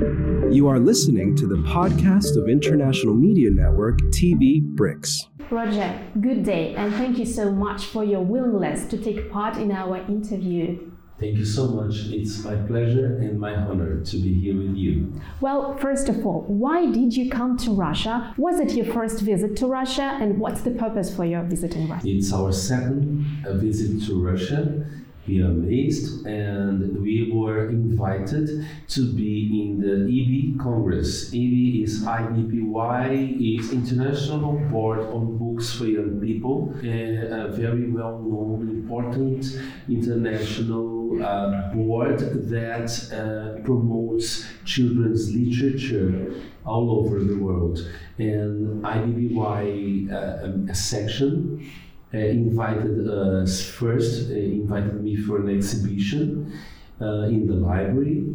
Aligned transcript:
You 0.00 0.66
are 0.68 0.78
listening 0.78 1.36
to 1.36 1.46
the 1.46 1.56
podcast 1.56 2.34
of 2.38 2.48
International 2.48 3.12
Media 3.12 3.50
Network 3.50 3.98
TV 4.10 4.62
BRICS. 4.74 5.26
Roger, 5.50 6.00
good 6.22 6.42
day, 6.42 6.74
and 6.74 6.94
thank 6.94 7.18
you 7.18 7.26
so 7.26 7.52
much 7.52 7.84
for 7.84 8.02
your 8.02 8.22
willingness 8.22 8.86
to 8.86 8.96
take 8.96 9.30
part 9.30 9.58
in 9.58 9.70
our 9.70 9.98
interview. 10.08 10.90
Thank 11.18 11.36
you 11.36 11.44
so 11.44 11.68
much. 11.68 12.06
It's 12.06 12.42
my 12.42 12.56
pleasure 12.56 13.18
and 13.18 13.38
my 13.38 13.54
honor 13.54 14.02
to 14.02 14.16
be 14.16 14.32
here 14.32 14.56
with 14.56 14.74
you. 14.74 15.12
Well, 15.42 15.76
first 15.76 16.08
of 16.08 16.24
all, 16.24 16.44
why 16.48 16.90
did 16.90 17.14
you 17.14 17.28
come 17.28 17.58
to 17.58 17.72
Russia? 17.72 18.32
Was 18.38 18.58
it 18.58 18.72
your 18.72 18.86
first 18.86 19.20
visit 19.20 19.54
to 19.56 19.66
Russia, 19.66 20.16
and 20.18 20.38
what's 20.38 20.62
the 20.62 20.70
purpose 20.70 21.14
for 21.14 21.26
your 21.26 21.42
visit 21.42 21.76
in 21.76 21.90
Russia? 21.90 22.08
It's 22.08 22.32
our 22.32 22.52
second 22.52 23.44
uh, 23.46 23.52
visit 23.52 24.06
to 24.06 24.18
Russia. 24.18 24.82
We 25.30 25.42
are 25.42 25.46
amazed, 25.46 26.26
and 26.26 27.00
we 27.00 27.30
were 27.32 27.68
invited 27.68 28.66
to 28.88 29.12
be 29.12 29.62
in 29.62 29.80
the 29.80 29.94
IBBY 30.10 30.58
Congress. 30.58 31.28
EB 31.28 31.84
is 31.84 32.02
IBBY, 32.02 33.58
is 33.58 33.72
International 33.72 34.58
Board 34.72 34.98
on 34.98 35.38
Books 35.38 35.72
for 35.72 35.84
Young 35.84 36.20
People, 36.20 36.74
a 36.82 37.46
very 37.52 37.92
well-known, 37.92 38.70
important 38.70 39.46
international 39.88 41.22
uh, 41.22 41.72
board 41.74 42.18
that 42.50 42.90
uh, 43.12 43.62
promotes 43.62 44.44
children's 44.64 45.32
literature 45.32 46.34
all 46.66 46.90
over 46.90 47.20
the 47.20 47.36
world. 47.36 47.88
And 48.18 48.82
IBBY, 48.82 50.10
uh, 50.10 50.72
a 50.72 50.74
section 50.74 51.70
invited 52.18 53.08
us 53.08 53.64
first, 53.64 54.30
uh, 54.30 54.34
invited 54.34 55.02
me 55.02 55.16
for 55.16 55.38
an 55.38 55.48
exhibition 55.48 56.58
uh, 57.00 57.22
in 57.22 57.46
the 57.46 57.54
library 57.54 58.26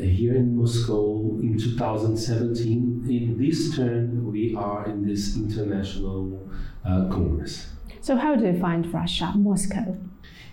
here 0.00 0.34
in 0.34 0.56
Moscow 0.56 1.38
in 1.40 1.58
2017. 1.58 3.06
In 3.08 3.38
this 3.38 3.76
turn, 3.76 4.30
we 4.30 4.54
are 4.54 4.86
in 4.86 5.06
this 5.06 5.36
international 5.36 6.40
congress. 6.84 7.68
So, 8.00 8.16
how 8.16 8.34
do 8.34 8.46
you 8.46 8.58
find 8.58 8.92
Russia, 8.92 9.32
Moscow? 9.36 9.96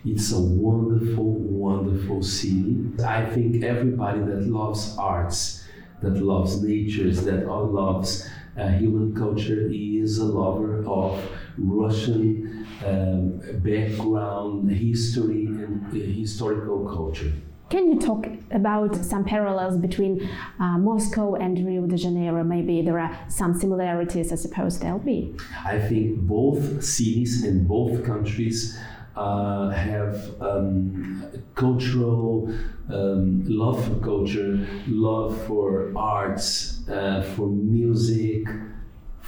It's 0.04 0.32
a 0.32 0.40
wonderful, 0.40 1.32
wonderful 1.34 2.22
city. 2.22 2.90
I 3.04 3.26
think 3.26 3.62
everybody 3.62 4.20
that 4.20 4.46
loves 4.46 4.96
arts, 4.96 5.64
that 6.00 6.16
loves 6.16 6.62
nature, 6.62 7.10
that 7.10 7.46
loves 7.46 8.26
uh, 8.56 8.68
human 8.68 9.14
culture 9.14 9.68
is 9.70 10.18
a 10.18 10.24
lover 10.24 10.82
of 10.86 11.20
Russian 11.58 12.66
um, 12.86 13.40
background, 13.62 14.70
history, 14.70 15.46
and 15.46 15.86
uh, 15.88 15.94
historical 15.94 16.88
culture. 16.88 17.32
Can 17.70 17.92
you 17.92 18.00
talk 18.00 18.26
about 18.50 18.96
some 18.96 19.24
parallels 19.24 19.76
between 19.76 20.28
uh, 20.58 20.76
Moscow 20.76 21.36
and 21.36 21.64
Rio 21.64 21.86
de 21.86 21.96
Janeiro? 21.96 22.42
Maybe 22.42 22.82
there 22.82 22.98
are 22.98 23.16
some 23.28 23.54
similarities, 23.54 24.32
I 24.32 24.36
suppose 24.36 24.80
there'll 24.80 24.98
be. 24.98 25.36
I 25.64 25.78
think 25.78 26.18
both 26.18 26.82
cities 26.82 27.44
and 27.44 27.68
both 27.68 28.04
countries 28.04 28.76
uh, 29.14 29.68
have 29.70 30.16
um, 30.40 31.22
cultural 31.54 32.52
um, 32.88 33.44
love 33.46 33.84
for 33.84 33.94
culture, 34.00 34.66
love 34.88 35.40
for 35.46 35.92
arts, 35.96 36.88
uh, 36.88 37.22
for 37.36 37.46
music, 37.46 38.48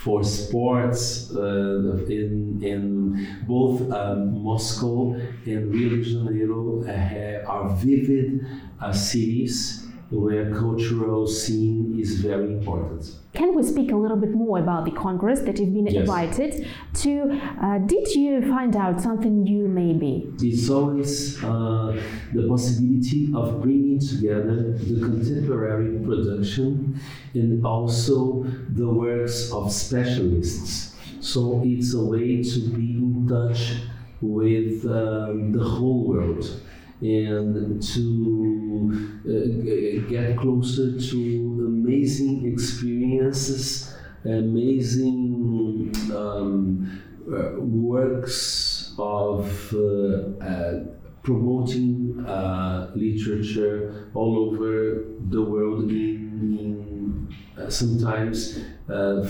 for 0.03 0.25
sports 0.25 1.31
uh, 1.37 1.97
in, 2.09 2.61
in 2.63 3.45
both 3.47 3.81
um, 3.93 4.43
Moscow 4.43 5.13
and 5.13 5.73
Rio 5.73 5.91
de 5.91 6.03
Janeiro 6.03 6.83
uh, 6.83 7.49
are 7.49 7.71
vivid 7.77 8.45
uh, 8.81 8.93
cities 8.93 9.82
where 10.13 10.53
cultural 10.55 11.27
scene 11.27 11.99
is 11.99 12.21
very 12.21 12.53
important. 12.53 13.13
Can 13.33 13.55
we 13.57 13.63
speak 13.63 13.93
a 13.93 13.97
little 13.97 14.19
bit 14.19 14.35
more 14.35 14.59
about 14.59 14.85
the 14.85 14.91
Congress 14.91 15.41
that 15.41 15.59
you've 15.59 15.73
been 15.73 15.87
yes. 15.87 16.03
invited 16.03 16.69
to? 16.95 17.41
Uh, 17.61 17.79
did 17.79 18.15
you 18.15 18.43
find 18.43 18.77
out 18.77 19.01
something 19.01 19.43
new, 19.43 19.67
maybe? 19.67 20.31
It's 20.41 20.69
always 20.69 21.43
uh, 21.43 21.99
the 22.35 22.47
possibility 22.47 23.33
of 23.35 23.63
bringing 23.63 23.99
together 23.99 24.73
the 24.73 25.01
contemporary 25.01 25.99
production 26.05 27.01
and 27.33 27.65
also 27.65 28.45
the 28.69 28.89
works 28.89 29.51
of 29.51 29.73
specialists. 29.73 30.95
So 31.21 31.63
it's 31.65 31.95
a 31.95 32.05
way 32.05 32.43
to 32.43 32.61
be 32.69 32.93
in 32.93 33.27
touch 33.29 33.77
with 34.21 34.85
um, 34.85 35.53
the 35.53 35.65
whole 35.65 36.05
world 36.05 36.61
and 37.03 37.83
to 37.83 39.19
uh, 39.27 40.09
get 40.09 40.37
closer 40.37 40.99
to 41.01 41.65
amazing 41.67 42.47
experiences, 42.53 43.93
amazing 44.25 45.93
um, 46.15 47.03
uh, 47.27 47.53
works 47.59 48.95
of 48.99 49.75
uh, 49.75 50.45
uh 50.45 50.85
promoting 51.23 52.25
uh, 52.27 52.91
literature 52.97 54.11
all 54.13 54.39
over 54.39 55.05
the 55.31 55.41
world 55.41 55.89
in, 55.89 56.59
in 56.59 57.37
uh, 57.57 57.71
sometimes 57.71 58.59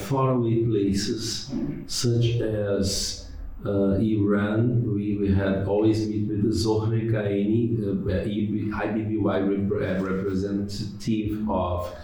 faraway 0.09 0.65
places 0.65 1.53
such 1.87 2.41
as 2.41 3.22
uh, 3.65 3.95
Iran, 4.01 4.93
we, 4.95 5.17
we 5.19 5.33
had 5.33 5.67
always 5.67 6.09
meet 6.09 6.29
with 6.29 6.53
Zohreh 6.53 7.11
Ghaeni, 7.11 7.79
uh, 7.81 8.85
IBBY 8.85 9.71
rep- 9.71 10.01
uh, 10.01 10.05
representative 10.05 11.49
of 11.49 11.95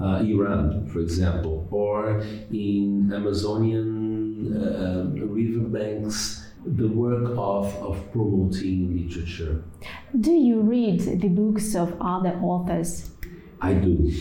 uh, 0.00 0.22
Iran, 0.24 0.86
for 0.86 1.00
example, 1.00 1.66
or 1.70 2.20
in 2.52 3.12
Amazonian 3.12 4.56
uh, 4.56 5.04
riverbanks, 5.26 6.46
the 6.64 6.88
work 6.88 7.30
of, 7.36 7.74
of 7.76 8.12
promoting 8.12 8.96
literature. 8.96 9.62
Do 10.18 10.32
you 10.32 10.60
read 10.60 11.00
the 11.20 11.28
books 11.28 11.74
of 11.74 11.96
other 12.00 12.38
authors? 12.42 13.10
I 13.60 13.74
do. 13.74 14.12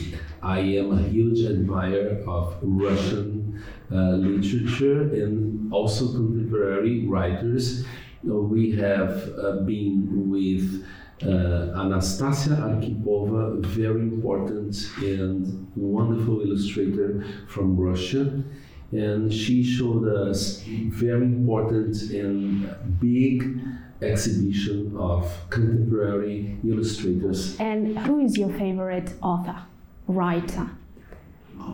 I 0.41 0.59
am 0.59 0.97
a 0.97 1.01
huge 1.01 1.45
admirer 1.45 2.21
of 2.27 2.57
Russian 2.61 3.63
uh, 3.91 4.11
literature 4.11 5.01
and 5.01 5.71
also 5.71 6.11
contemporary 6.11 7.05
writers. 7.07 7.85
We 8.23 8.71
have 8.75 9.31
uh, 9.37 9.61
been 9.61 10.29
with 10.29 10.85
uh, 11.23 11.79
Anastasia 11.79 12.51
Arkhipova, 12.51 13.65
very 13.65 14.01
important 14.01 14.75
and 15.01 15.67
wonderful 15.75 16.41
illustrator 16.41 17.23
from 17.47 17.77
Russia. 17.77 18.43
And 18.91 19.31
she 19.31 19.63
showed 19.63 20.07
us 20.07 20.63
very 20.65 21.23
important 21.23 21.95
and 22.11 22.99
big 22.99 23.61
exhibition 24.01 24.95
of 24.97 25.31
contemporary 25.49 26.57
illustrators. 26.65 27.59
And 27.59 27.97
who 27.99 28.19
is 28.19 28.37
your 28.37 28.49
favorite 28.49 29.13
author, 29.21 29.63
writer? 30.07 30.69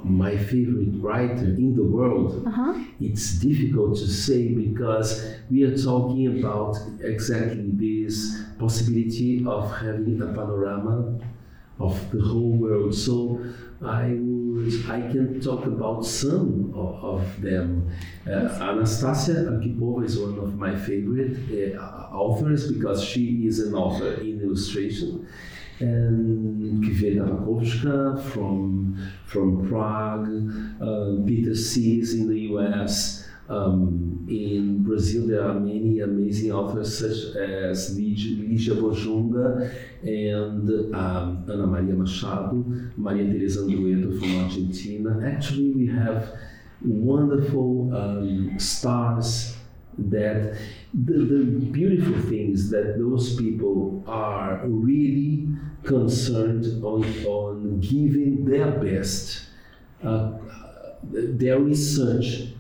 my 0.04 0.36
favorite 0.38 0.90
writer 1.00 1.46
in 1.46 1.76
the 1.76 1.84
world, 1.84 2.44
uh-huh. 2.46 2.74
it's 3.00 3.40
difficult 3.40 3.98
to 3.98 4.08
say 4.08 4.50
because 4.50 5.36
we 5.50 5.64
are 5.64 5.78
talking 5.78 6.40
about 6.40 6.78
exactly 7.02 7.70
this 7.74 8.44
possibility 8.60 9.46
of 9.46 9.72
having 9.78 10.22
a 10.22 10.28
panorama 10.28 11.18
of 11.80 12.12
the 12.12 12.22
whole 12.22 12.52
world. 12.52 12.96
So 12.96 13.44
I 13.84 14.16
would, 14.18 14.90
I 14.90 15.02
can 15.12 15.42
talk 15.42 15.66
about 15.66 16.06
some 16.06 16.74
of, 16.76 17.04
of 17.04 17.42
them. 17.42 17.92
Uh, 18.26 18.48
Anastasia 18.62 19.34
Arkhipova 19.52 20.06
is 20.06 20.18
one 20.18 20.40
of 20.40 20.58
my 20.58 20.76
favorite 20.76 21.38
uh, 21.78 21.82
authors 22.12 22.72
because 22.72 23.04
she 23.04 23.46
is 23.46 23.60
an 23.60 23.76
author 23.76 24.14
in 24.22 24.42
illustration 24.42 25.28
and 25.80 26.84
Květa 26.84 27.28
Pacovská 27.28 28.18
from, 28.32 28.98
from 29.26 29.68
Prague, 29.68 30.30
uh, 30.82 31.26
Peter 31.26 31.52
Sís 31.52 32.14
in 32.14 32.30
the 32.30 32.40
US. 32.54 33.28
Um, 33.48 34.26
in 34.28 34.84
Brazil, 34.84 35.28
there 35.28 35.48
are 35.48 35.54
many 35.54 36.00
amazing 36.00 36.52
authors 36.52 36.98
such 36.98 37.36
as 37.36 37.96
Lígia 37.98 38.76
Bojunga 38.76 39.72
and 40.02 40.96
um, 40.96 41.46
Ana 41.48 41.68
Maria 41.68 41.94
Machado, 41.94 42.64
Maria 42.98 43.32
Teresa 43.32 43.60
Andruetto 43.60 44.20
from 44.20 44.44
Argentina. 44.44 45.28
Actually, 45.28 45.72
we 45.72 45.88
have 45.88 46.30
wonderful 46.82 47.96
um, 47.96 48.58
stars 48.60 49.56
that 49.98 50.58
the, 50.94 51.14
the 51.14 51.44
beautiful 51.72 52.20
thing 52.24 52.52
is 52.52 52.70
that 52.72 52.98
those 52.98 53.36
people 53.36 54.04
are 54.08 54.62
really 54.66 55.48
concerned 55.84 56.66
on, 56.84 57.04
on 57.26 57.80
giving 57.80 58.44
their 58.46 58.72
best. 58.72 59.44
Uh, 60.04 60.32
their 61.04 61.60
research 61.60 62.55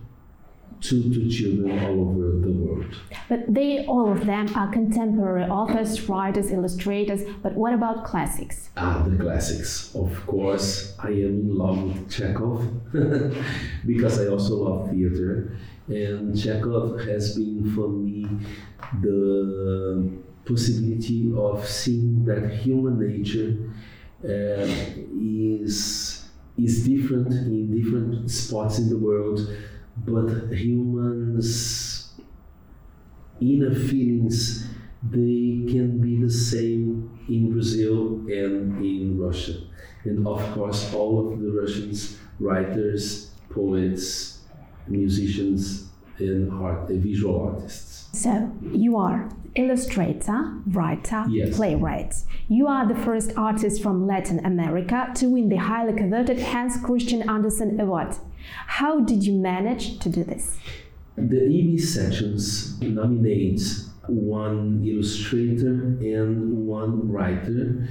to, 0.81 1.13
to 1.13 1.29
children 1.29 1.79
all 1.83 2.09
over 2.09 2.39
the 2.39 2.51
world. 2.51 2.95
But 3.29 3.53
they, 3.53 3.85
all 3.85 4.11
of 4.11 4.25
them, 4.25 4.47
are 4.55 4.71
contemporary 4.71 5.43
authors, 5.43 6.07
writers, 6.07 6.51
illustrators. 6.51 7.23
But 7.41 7.53
what 7.53 7.73
about 7.73 8.05
classics? 8.05 8.69
Ah, 8.77 9.03
the 9.07 9.17
classics. 9.17 9.93
Of 9.95 10.25
course, 10.27 10.95
I 10.99 11.09
am 11.09 11.39
in 11.41 11.57
love 11.57 11.83
with 11.83 12.11
Chekhov 12.11 12.93
because 13.85 14.19
I 14.19 14.27
also 14.27 14.55
love 14.55 14.91
theater. 14.91 15.57
And 15.87 16.39
Chekhov 16.39 16.99
has 17.01 17.35
been 17.35 17.71
for 17.75 17.87
me 17.89 18.27
the 19.01 20.11
possibility 20.45 21.33
of 21.35 21.67
seeing 21.67 22.25
that 22.25 22.51
human 22.51 22.99
nature 22.99 23.57
uh, 24.23 24.67
is 25.19 26.21
is 26.57 26.85
different 26.87 27.27
in 27.33 27.69
different 27.69 28.31
spots 28.31 28.79
in 28.79 28.89
the 28.89 28.97
world, 28.97 29.39
but 29.97 30.29
humans' 30.51 32.13
inner 33.39 33.73
feelings 33.73 34.67
they 35.03 35.65
can 35.71 35.99
be 36.01 36.19
the 36.21 36.29
same 36.29 37.19
in 37.29 37.51
Brazil 37.51 38.19
and 38.27 38.83
in 38.83 39.19
Russia, 39.19 39.53
and 40.03 40.25
of 40.27 40.41
course 40.53 40.93
all 40.93 41.31
of 41.31 41.39
the 41.39 41.51
Russians 41.51 42.17
writers, 42.39 43.31
poets, 43.49 44.39
musicians, 44.87 45.89
and 46.19 46.51
art, 46.51 46.89
visual 46.89 47.39
artists. 47.49 48.07
So 48.19 48.51
you 48.71 48.97
are 48.97 49.29
illustrator, 49.55 50.53
writer, 50.67 51.25
Yes. 51.29 51.55
playwright. 51.55 52.15
You 52.47 52.67
are 52.67 52.87
the 52.87 52.95
first 52.95 53.33
artist 53.37 53.81
from 53.81 54.07
Latin 54.07 54.45
America 54.45 55.11
to 55.15 55.29
win 55.29 55.49
the 55.49 55.57
highly 55.57 55.93
coveted 55.93 56.39
Hans 56.39 56.77
Christian 56.77 57.29
Andersen 57.29 57.79
Award. 57.79 58.15
How 58.67 58.99
did 58.99 59.23
you 59.23 59.33
manage 59.33 59.99
to 59.99 60.09
do 60.09 60.23
this? 60.23 60.57
The 61.15 61.41
IBBY 61.41 61.79
sections 61.79 62.79
nominate 62.81 63.61
one 64.07 64.83
illustrator 64.85 65.73
and 66.01 66.67
one 66.67 67.09
writer. 67.09 67.87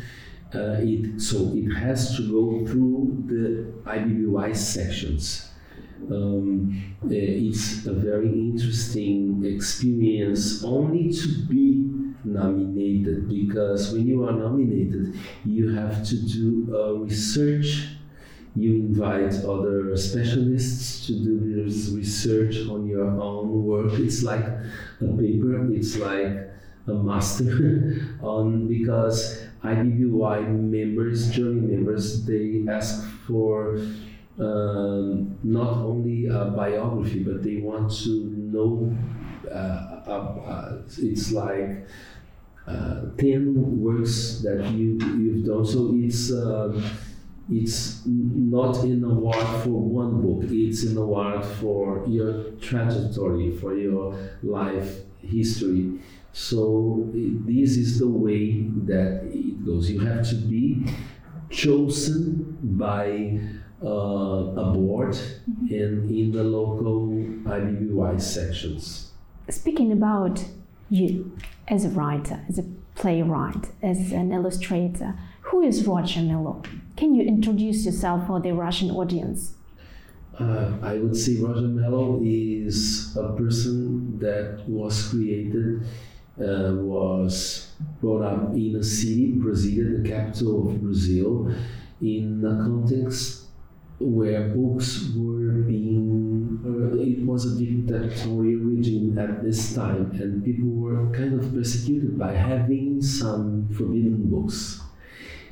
Uh, 0.54 0.76
it, 0.80 1.20
so 1.20 1.50
it 1.54 1.70
has 1.74 2.16
to 2.16 2.30
go 2.30 2.66
through 2.70 3.24
the 3.26 3.90
IBBY 3.90 4.54
sections. 4.56 5.50
Um, 6.10 6.96
uh, 7.02 7.08
it's 7.10 7.86
a 7.86 7.94
very 7.94 8.28
interesting 8.28 9.42
experience 9.44 10.62
only 10.62 11.10
to 11.12 11.46
be 11.46 11.74
nominated 12.24 13.28
because 13.28 13.92
when 13.92 14.06
you 14.06 14.24
are 14.24 14.32
nominated, 14.32 15.18
you 15.44 15.74
have 15.74 16.06
to 16.08 16.16
do 16.16 16.74
a 16.76 16.94
research 16.94 17.88
you 18.56 18.74
invite 18.74 19.34
other 19.44 19.96
specialists 19.96 21.06
to 21.06 21.12
do 21.12 21.64
this 21.64 21.88
research 21.90 22.56
on 22.68 22.86
your 22.86 23.08
own 23.20 23.64
work. 23.64 23.92
It's 23.94 24.22
like 24.22 24.44
a 24.44 25.06
paper, 25.18 25.72
it's 25.72 25.96
like 25.96 26.50
a 26.86 26.94
master 26.94 28.16
on 28.22 28.68
because 28.68 29.42
IBBY 29.64 30.46
members, 30.48 31.30
jury 31.30 31.54
members, 31.54 32.24
they 32.26 32.64
ask 32.70 33.04
for 33.26 33.78
um, 34.38 35.36
not 35.42 35.78
only 35.78 36.26
a 36.26 36.44
biography, 36.46 37.24
but 37.24 37.42
they 37.42 37.56
want 37.56 37.90
to 38.04 38.30
know. 38.52 38.96
Uh, 39.50 40.00
uh, 40.06 40.40
uh, 40.46 40.82
it's 40.98 41.32
like 41.32 41.86
uh, 42.66 43.02
ten 43.18 43.80
works 43.80 44.40
that 44.42 44.64
you 44.72 44.98
you've 45.18 45.44
done. 45.44 45.64
So 45.64 45.90
it's. 45.94 46.30
It's 47.50 48.00
not 48.06 48.82
an 48.84 49.04
award 49.04 49.46
for 49.62 49.70
one 49.70 50.22
book. 50.22 50.50
It's 50.50 50.84
an 50.84 50.96
award 50.96 51.44
for 51.44 52.04
your 52.06 52.52
trajectory 52.52 53.56
for 53.56 53.76
your 53.76 54.16
life 54.42 55.00
history. 55.20 56.00
So 56.32 57.10
this 57.12 57.76
is 57.76 57.98
the 57.98 58.08
way 58.08 58.62
that 58.86 59.30
it 59.32 59.64
goes. 59.64 59.90
You 59.90 60.00
have 60.00 60.28
to 60.30 60.34
be 60.36 60.86
chosen 61.50 62.58
by 62.62 63.38
uh, 63.82 63.86
a 63.86 64.72
board 64.72 65.16
and 65.70 66.10
in 66.10 66.32
the 66.32 66.42
local 66.42 67.08
IBBY 67.08 68.20
sections. 68.20 69.12
Speaking 69.50 69.92
about 69.92 70.44
you 70.88 71.36
as 71.68 71.84
a 71.84 71.90
writer, 71.90 72.40
as 72.48 72.58
a 72.58 72.64
playwright, 72.94 73.70
as 73.82 74.12
an 74.12 74.32
illustrator, 74.32 75.14
who 75.42 75.62
is 75.62 75.86
Roger 75.86 76.20
Mello? 76.20 76.62
Can 76.96 77.14
you 77.16 77.24
introduce 77.24 77.84
yourself 77.84 78.28
for 78.28 78.40
the 78.40 78.52
Russian 78.52 78.90
audience? 78.90 79.54
Uh, 80.38 80.78
I 80.80 80.98
would 80.98 81.16
say 81.16 81.36
Roger 81.36 81.66
Mello 81.66 82.20
is 82.22 83.16
a 83.16 83.32
person 83.32 84.18
that 84.20 84.62
was 84.68 85.08
created, 85.08 85.82
uh, 86.40 86.74
was 86.74 87.72
brought 88.00 88.22
up 88.22 88.54
in 88.54 88.76
a 88.76 88.82
city, 88.84 89.32
Brasilia, 89.36 90.02
the 90.02 90.08
capital 90.08 90.70
of 90.70 90.80
Brazil, 90.80 91.52
in 92.00 92.44
a 92.44 92.62
context 92.62 93.46
where 93.98 94.48
books 94.48 95.10
were 95.16 95.62
being, 95.62 96.60
uh, 96.64 96.96
it 96.96 97.24
was 97.26 97.46
a 97.46 97.58
dictatorial 97.58 98.60
regime 98.60 99.18
at 99.18 99.42
this 99.42 99.74
time, 99.74 100.10
and 100.20 100.44
people 100.44 100.68
were 100.68 101.10
kind 101.10 101.40
of 101.40 101.52
persecuted 101.52 102.18
by 102.18 102.32
having 102.32 103.00
some 103.02 103.68
forbidden 103.70 104.28
books. 104.30 104.83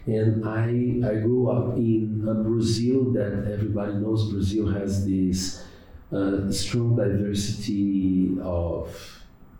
And 0.06 0.44
I, 0.44 1.08
I 1.08 1.14
grew 1.20 1.48
up 1.48 1.76
in 1.76 2.26
a 2.28 2.34
Brazil 2.34 3.12
that 3.12 3.48
everybody 3.52 3.94
knows 3.94 4.32
Brazil 4.32 4.66
has 4.68 5.06
this 5.06 5.64
uh, 6.12 6.50
strong 6.50 6.96
diversity 6.96 8.36
of 8.42 8.94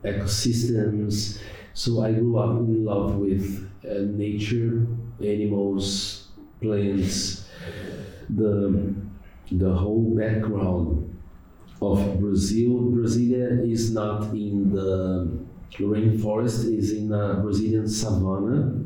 ecosystems. 0.05 1.41
So 1.75 2.03
I 2.03 2.13
grew 2.13 2.39
up 2.39 2.59
in 2.59 2.85
love 2.85 3.17
with 3.17 3.71
uh, 3.89 4.01
nature, 4.01 4.87
animals, 5.21 6.29
plants, 6.61 7.49
the, 8.29 8.95
the 9.53 9.73
whole 9.73 10.13
background 10.17 11.09
of 11.81 12.21
Brazil. 12.21 12.81
Brasilia 12.91 13.71
is 13.71 13.93
not 13.93 14.25
in 14.33 14.75
the 14.75 15.39
rainforest, 15.79 16.77
is 16.77 16.93
in 16.93 17.13
a 17.13 17.35
Brazilian 17.35 17.89
savanna 17.89 18.82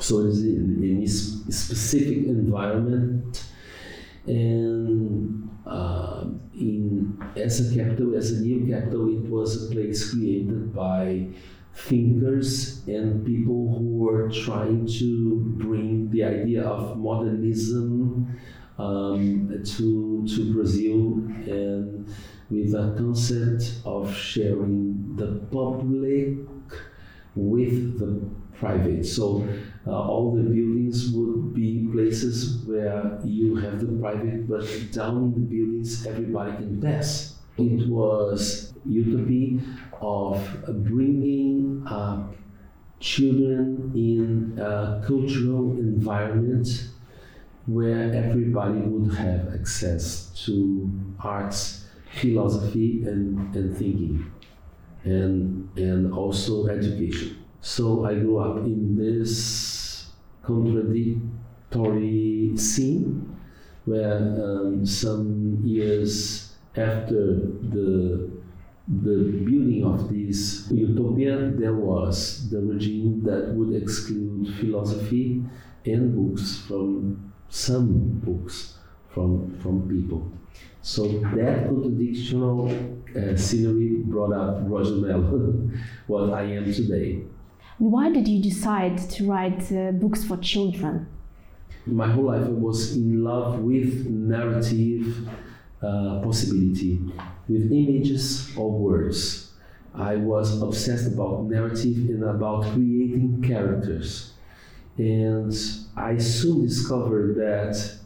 so 0.00 0.26
it's 0.26 0.40
in, 0.40 0.82
in 0.82 1.00
this 1.00 1.42
specific 1.48 2.26
environment. 2.26 3.44
And 4.26 5.50
uh, 5.66 6.24
in 6.54 7.18
as 7.36 7.60
a 7.60 7.74
capital 7.74 8.16
as 8.16 8.32
a 8.32 8.40
new 8.40 8.66
capital 8.66 9.08
it 9.08 9.28
was 9.30 9.64
a 9.64 9.74
place 9.74 10.10
created 10.10 10.74
by 10.74 11.26
thinkers 11.74 12.86
and 12.86 13.24
people 13.24 13.74
who 13.78 13.96
were 13.98 14.28
trying 14.28 14.86
to 14.86 15.40
bring 15.56 16.10
the 16.10 16.22
idea 16.22 16.62
of 16.62 16.98
modernism 16.98 18.38
um, 18.78 19.62
to 19.64 20.26
to 20.26 20.52
Brazil 20.52 21.14
and 21.46 22.06
with 22.50 22.74
a 22.74 22.94
concept 22.98 23.80
of 23.84 24.14
sharing 24.14 25.16
the 25.16 25.40
public 25.50 26.36
with 27.34 27.98
the 27.98 28.28
private. 28.58 29.04
So 29.04 29.46
uh, 29.86 29.90
all 29.90 30.34
the 30.36 30.42
buildings 30.42 31.10
would 31.12 31.54
be 31.54 31.88
places 31.92 32.64
where 32.64 33.18
you 33.24 33.56
have 33.56 33.80
the 33.80 33.92
private, 34.00 34.48
but 34.48 34.64
down 34.92 35.16
in 35.24 35.32
the 35.34 35.40
buildings 35.40 36.06
everybody 36.06 36.52
can 36.52 36.80
pass. 36.80 37.36
It 37.58 37.88
was 37.88 38.72
utopia 38.86 39.60
of 40.00 40.40
bringing 40.84 41.86
children 43.00 43.92
in 43.94 44.58
a 44.58 45.02
cultural 45.06 45.72
environment 45.72 46.88
where 47.66 48.12
everybody 48.12 48.78
would 48.80 49.14
have 49.14 49.54
access 49.54 50.30
to 50.46 50.90
arts, 51.20 51.86
philosophy, 52.20 53.04
and, 53.04 53.54
and 53.54 53.76
thinking, 53.76 54.31
and, 55.04 55.68
and 55.76 56.12
also 56.12 56.68
education. 56.68 57.38
So 57.60 58.04
I 58.04 58.14
grew 58.14 58.38
up 58.38 58.58
in 58.58 58.96
this 58.96 60.06
contradictory 60.42 62.56
scene 62.56 63.36
where 63.84 64.18
um, 64.18 64.86
some 64.86 65.60
years 65.64 66.54
after 66.76 67.36
the 67.70 68.30
the 68.88 69.44
building 69.46 69.84
of 69.84 70.12
this 70.12 70.68
utopia, 70.70 71.52
there 71.54 71.74
was 71.74 72.50
the 72.50 72.60
regime 72.60 73.22
that 73.22 73.54
would 73.54 73.80
exclude 73.80 74.52
philosophy 74.58 75.42
and 75.86 76.16
books 76.16 76.58
from 76.66 77.32
some 77.48 78.20
books 78.24 78.78
from 79.08 79.56
from 79.60 79.88
people. 79.88 80.30
So 80.82 81.06
that 81.06 81.68
contradictional 81.68 82.68
uh, 83.16 83.36
scenery 83.36 84.02
brought 84.04 84.32
up 84.32 84.58
Roger 84.62 84.96
Mello, 84.96 85.70
what 86.08 86.34
I 86.34 86.42
am 86.42 86.72
today. 86.72 87.22
Why 87.78 88.10
did 88.10 88.26
you 88.28 88.42
decide 88.42 88.98
to 89.10 89.28
write 89.28 89.72
uh, 89.72 89.92
books 89.92 90.24
for 90.24 90.36
children? 90.38 91.06
My 91.86 92.08
whole 92.08 92.24
life 92.24 92.44
I 92.44 92.50
was 92.50 92.96
in 92.96 93.24
love 93.24 93.60
with 93.60 94.06
narrative 94.06 95.28
uh, 95.82 96.20
possibility 96.22 97.00
with 97.48 97.72
images 97.72 98.52
or 98.56 98.70
words. 98.70 99.52
I 99.94 100.16
was 100.16 100.62
obsessed 100.62 101.12
about 101.12 101.44
narrative 101.44 102.08
and 102.08 102.24
about 102.24 102.62
creating 102.72 103.42
characters. 103.46 104.32
And 104.96 105.52
I 105.96 106.18
soon 106.18 106.66
discovered 106.66 107.36
that, 107.36 107.98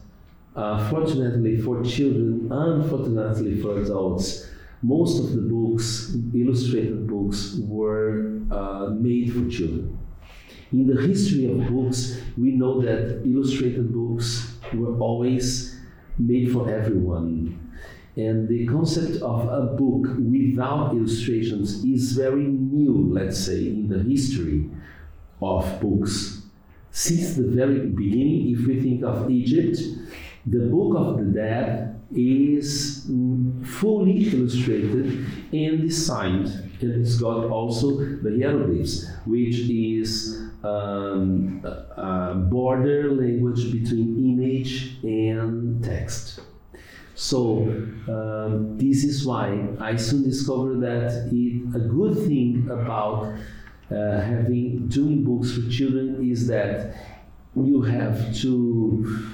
uh, 0.57 0.89
fortunately 0.89 1.55
for 1.61 1.83
children, 1.83 2.51
unfortunately 2.51 3.61
for 3.61 3.79
adults, 3.79 4.49
most 4.81 5.19
of 5.19 5.33
the 5.33 5.41
books, 5.41 6.15
illustrated 6.33 7.07
books, 7.07 7.57
were 7.61 8.41
uh, 8.51 8.89
made 8.89 9.31
for 9.31 9.47
children. 9.49 9.97
In 10.73 10.87
the 10.87 11.01
history 11.01 11.45
of 11.45 11.67
books, 11.67 12.19
we 12.37 12.51
know 12.51 12.81
that 12.81 13.21
illustrated 13.25 13.93
books 13.93 14.57
were 14.73 14.97
always 14.99 15.79
made 16.17 16.51
for 16.51 16.69
everyone. 16.69 17.63
And 18.15 18.47
the 18.47 18.65
concept 18.65 19.21
of 19.21 19.47
a 19.47 19.75
book 19.75 20.07
without 20.17 20.93
illustrations 20.95 21.85
is 21.85 22.13
very 22.13 22.43
new, 22.47 23.13
let's 23.13 23.37
say, 23.37 23.67
in 23.67 23.87
the 23.87 24.01
history 24.01 24.69
of 25.39 25.79
books. 25.79 26.41
Since 26.89 27.35
the 27.35 27.43
very 27.43 27.85
beginning, 27.85 28.49
if 28.49 28.65
we 28.65 28.81
think 28.81 29.03
of 29.03 29.29
Egypt, 29.29 29.77
the 30.49 30.67
Book 30.67 30.95
of 30.97 31.17
the 31.17 31.25
Dead 31.25 32.01
is 32.15 33.09
fully 33.63 34.29
illustrated 34.29 35.25
and 35.51 35.81
designed. 35.81 36.47
And 36.79 37.01
it's 37.01 37.17
got 37.17 37.45
also 37.45 37.97
the 37.97 38.39
hieroglyphs, 38.39 39.07
which 39.25 39.57
is 39.69 40.41
um, 40.63 41.61
a 41.63 42.35
border 42.35 43.11
language 43.11 43.71
between 43.71 44.39
image 44.39 44.97
and 45.03 45.83
text. 45.83 46.39
So 47.15 47.63
um, 48.07 48.77
this 48.77 49.03
is 49.03 49.25
why 49.25 49.67
I 49.79 49.95
soon 49.95 50.23
discovered 50.23 50.81
that 50.81 51.29
it, 51.33 51.75
a 51.75 51.79
good 51.79 52.15
thing 52.27 52.69
about 52.69 53.33
uh, 53.89 54.21
having 54.21 54.87
doing 54.87 55.23
books 55.23 55.51
for 55.51 55.67
children 55.69 56.29
is 56.29 56.47
that 56.47 56.95
you 57.55 57.81
have 57.81 58.35
to 58.35 59.31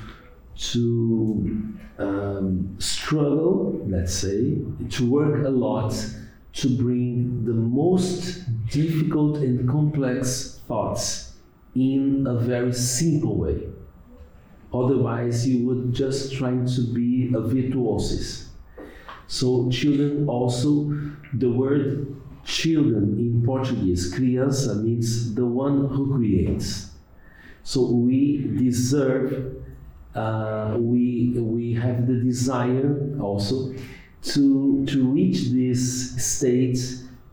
to 0.56 1.74
um, 1.98 2.76
struggle, 2.80 3.82
let's 3.88 4.14
say, 4.14 4.58
to 4.90 5.10
work 5.10 5.46
a 5.46 5.50
lot 5.50 5.94
to 6.54 6.78
bring 6.78 7.44
the 7.46 7.54
most 7.54 8.44
difficult 8.70 9.38
and 9.38 9.68
complex 9.68 10.62
thoughts 10.68 11.34
in 11.76 12.28
a 12.28 12.38
very 12.38 12.74
simple 12.74 13.38
way. 13.38 13.68
Otherwise, 14.74 15.48
you 15.48 15.66
would 15.68 15.94
just 15.94 16.34
trying 16.34 16.66
to 16.66 16.82
be 16.82 17.30
a 17.30 17.42
virtuosis. 17.42 18.48
So, 19.28 19.70
children 19.70 20.28
also, 20.28 20.92
the 21.34 21.50
word 21.52 22.16
children 22.44 23.18
in 23.18 23.44
Portuguese, 23.46 24.14
criança, 24.14 24.76
means 24.76 25.34
the 25.34 25.46
one 25.46 25.88
who 25.88 26.16
creates. 26.16 26.92
So, 27.64 27.92
we 27.92 28.50
deserve, 28.58 29.63
uh, 30.16 30.76
we, 30.78 31.34
we 31.38 31.74
have 31.74 32.08
the 32.08 32.16
desire 32.16 33.18
also 33.20 33.74
to, 34.24 34.86
to 34.86 35.04
reach 35.12 35.50
this 35.50 36.24
state 36.24 36.80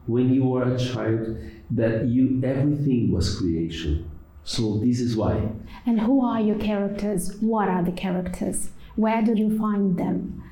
when 0.07 0.33
you 0.33 0.45
were 0.45 0.75
a 0.75 0.79
child 0.79 1.37
that 1.71 2.07
you 2.07 2.41
everything 2.43 3.13
was 3.13 3.39
creation 3.39 4.11
so 4.45 4.79
this 4.79 5.01
is 5.01 5.17
why. 5.17 5.49
And 5.87 6.01
who 6.01 6.25
are 6.25 6.41
your 6.41 6.59
characters? 6.59 7.37
What 7.41 7.69
are 7.69 7.85
the 7.85 7.93
characters? 7.93 8.71
Where 8.97 9.23
do 9.23 9.35
you 9.35 9.57
find 9.59 9.97
them? 9.97 10.43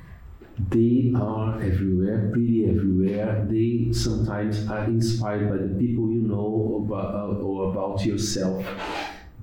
They 0.69 1.13
are 1.15 1.55
everywhere, 1.61 2.29
pretty 2.31 2.69
everywhere. 2.69 3.45
They 3.49 3.91
sometimes 3.91 4.67
are 4.69 4.85
inspired 4.85 5.49
by 5.49 5.57
the 5.57 5.73
people 5.79 6.11
you 6.11 6.21
know 6.21 6.85
about, 6.85 7.15
uh, 7.15 7.43
or 7.43 7.71
about 7.71 8.05
yourself, 8.05 8.65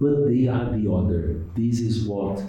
but 0.00 0.26
they 0.26 0.47
are 0.49 0.71
the 0.76 0.90
other. 0.90 1.43
This 1.55 1.81
is 1.81 2.07
what 2.07 2.43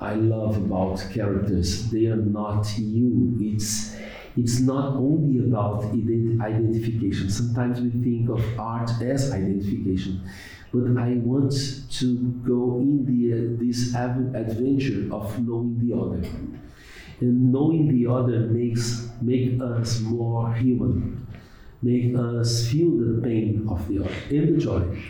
I 0.00 0.14
love 0.14 0.56
about 0.56 1.04
characters. 1.12 1.90
They 1.90 2.06
are 2.06 2.16
not 2.16 2.66
you. 2.78 3.36
It's 3.40 3.96
it's 4.36 4.60
not 4.60 4.96
only 4.96 5.38
about 5.38 5.82
ident- 5.94 6.42
identification. 6.42 7.30
Sometimes 7.30 7.80
we 7.80 7.90
think 7.90 8.28
of 8.28 8.42
art 8.60 8.90
as 9.00 9.32
identification 9.32 10.20
but 10.76 11.00
I 11.00 11.14
want 11.14 11.52
to 11.90 12.16
go 12.46 12.78
in 12.80 13.04
the, 13.06 13.32
uh, 13.32 13.56
this 13.58 13.94
adventure 13.94 15.08
of 15.14 15.38
knowing 15.46 15.78
the 15.78 15.96
other. 15.96 16.28
And 17.20 17.50
knowing 17.50 17.88
the 17.88 18.12
other 18.12 18.40
makes 18.40 19.08
make 19.22 19.60
us 19.60 20.00
more 20.00 20.52
human, 20.52 21.26
make 21.82 22.14
us 22.14 22.68
feel 22.68 22.90
the 22.90 23.22
pain 23.22 23.66
of 23.70 23.88
the 23.88 24.00
other 24.00 24.14
and 24.28 24.54
the 24.54 24.60
joy. 24.60 25.02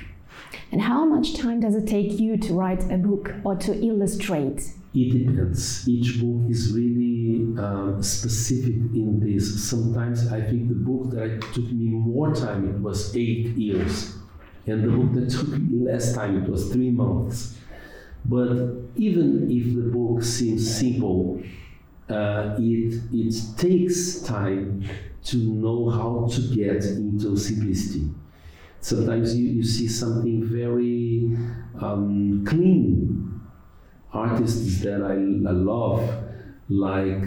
And 0.71 0.83
how 0.83 1.05
much 1.05 1.37
time 1.37 1.61
does 1.61 1.75
it 1.75 1.87
take 1.87 2.21
you 2.21 2.37
to 2.37 2.55
write 2.55 2.85
a 2.93 2.97
book 2.97 3.33
or 3.43 3.57
to 3.57 3.75
illustrate? 3.75 4.73
It 4.97 5.27
depends. 5.27 5.87
Each 5.87 6.19
book 6.21 6.51
is 6.51 6.73
really 6.73 7.55
um, 7.59 8.03
specific 8.03 8.77
in 8.95 9.21
this. 9.21 9.69
Sometimes 9.69 10.33
I 10.33 10.41
think 10.41 10.69
the 10.69 10.75
book 10.75 11.11
that 11.11 11.43
took 11.53 11.71
me 11.71 11.91
more 11.91 12.35
time, 12.35 12.69
it 12.75 12.81
was 12.81 13.15
eight 13.15 13.49
years 13.57 14.17
and 14.67 14.83
the 14.83 14.89
book 14.89 15.13
that 15.15 15.31
took 15.31 15.49
me 15.49 15.85
less 15.85 16.15
time, 16.15 16.43
it 16.43 16.49
was 16.49 16.73
three 16.73 16.91
months. 16.91 17.57
But 18.25 18.73
even 18.97 19.49
if 19.51 19.75
the 19.75 19.91
book 19.93 20.23
seems 20.23 20.79
simple, 20.79 21.43
uh, 22.09 22.57
it, 22.59 23.01
it 23.13 23.35
takes 23.57 24.21
time 24.23 24.85
to 25.25 25.37
know 25.37 25.91
how 25.91 26.29
to 26.33 26.41
get 26.55 26.85
into 26.85 27.37
simplicity. 27.37 28.11
Sometimes 28.81 29.37
you, 29.37 29.47
you 29.47 29.63
see 29.63 29.89
something 29.89 30.45
very 30.45 31.37
um, 31.81 32.45
clean. 32.47 33.36
Artists 34.17 34.81
that 34.83 35.03
I, 35.03 35.13
I 35.49 35.53
love, 35.53 36.01
like 36.69 37.23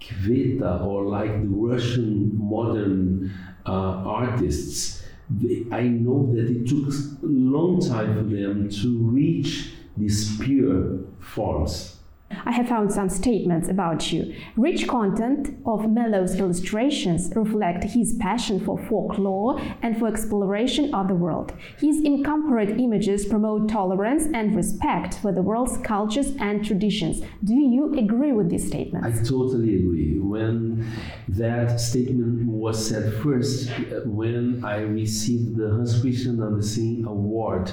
Kveta 0.00 0.84
or 0.84 1.04
like 1.06 1.32
the 1.40 1.48
Russian 1.48 2.36
modern 2.36 3.32
uh, 3.64 3.70
artists, 3.70 5.04
they, 5.30 5.64
I 5.70 5.82
know 5.82 6.32
that 6.34 6.50
it 6.50 6.68
took 6.68 6.88
a 7.22 7.26
long 7.26 7.80
time 7.80 8.14
for 8.14 8.22
them 8.22 8.68
to 8.68 8.98
reach 8.98 9.74
these 9.96 10.38
pure 10.38 11.00
forms. 11.20 11.95
I 12.44 12.52
have 12.52 12.68
found 12.68 12.92
some 12.92 13.08
statements 13.08 13.68
about 13.68 14.12
you. 14.12 14.34
Rich 14.56 14.88
content 14.88 15.56
of 15.64 15.90
Mello's 15.90 16.36
illustrations 16.36 17.32
reflect 17.34 17.84
his 17.84 18.16
passion 18.20 18.64
for 18.64 18.78
folklore 18.78 19.60
and 19.82 19.98
for 19.98 20.08
exploration 20.08 20.94
of 20.94 21.08
the 21.08 21.14
world. 21.14 21.52
His 21.78 22.02
incorporate 22.02 22.78
images 22.80 23.26
promote 23.26 23.68
tolerance 23.68 24.26
and 24.34 24.54
respect 24.54 25.18
for 25.18 25.32
the 25.32 25.42
world's 25.42 25.78
cultures 25.78 26.32
and 26.38 26.64
traditions. 26.64 27.22
Do 27.44 27.54
you 27.54 27.94
agree 27.98 28.32
with 28.32 28.50
this 28.50 28.66
statement? 28.66 29.04
I 29.04 29.10
totally 29.10 29.76
agree. 29.76 30.18
When 30.18 30.86
that 31.28 31.80
statement 31.80 32.46
was 32.46 32.88
said 32.88 33.14
first, 33.22 33.70
uh, 33.70 34.00
when 34.04 34.64
I 34.64 34.78
received 34.80 35.56
the 35.56 35.70
Hans 35.70 36.00
Christian 36.00 36.42
Andersen 36.42 37.04
Award, 37.06 37.70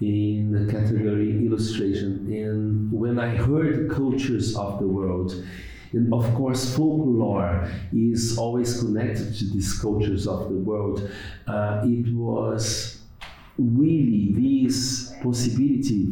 in 0.00 0.52
the 0.52 0.72
category 0.72 1.46
illustration. 1.46 2.26
And 2.32 2.92
when 2.92 3.18
I 3.18 3.36
heard 3.36 3.90
cultures 3.90 4.56
of 4.56 4.78
the 4.78 4.86
world, 4.86 5.44
and 5.92 6.12
of 6.14 6.32
course, 6.34 6.74
folklore 6.76 7.68
is 7.92 8.38
always 8.38 8.80
connected 8.80 9.34
to 9.38 9.44
these 9.50 9.78
cultures 9.78 10.26
of 10.26 10.48
the 10.48 10.56
world. 10.56 11.10
Uh, 11.46 11.82
it 11.84 12.14
was 12.14 13.00
really 13.58 14.32
this 14.32 15.12
possibility 15.22 16.06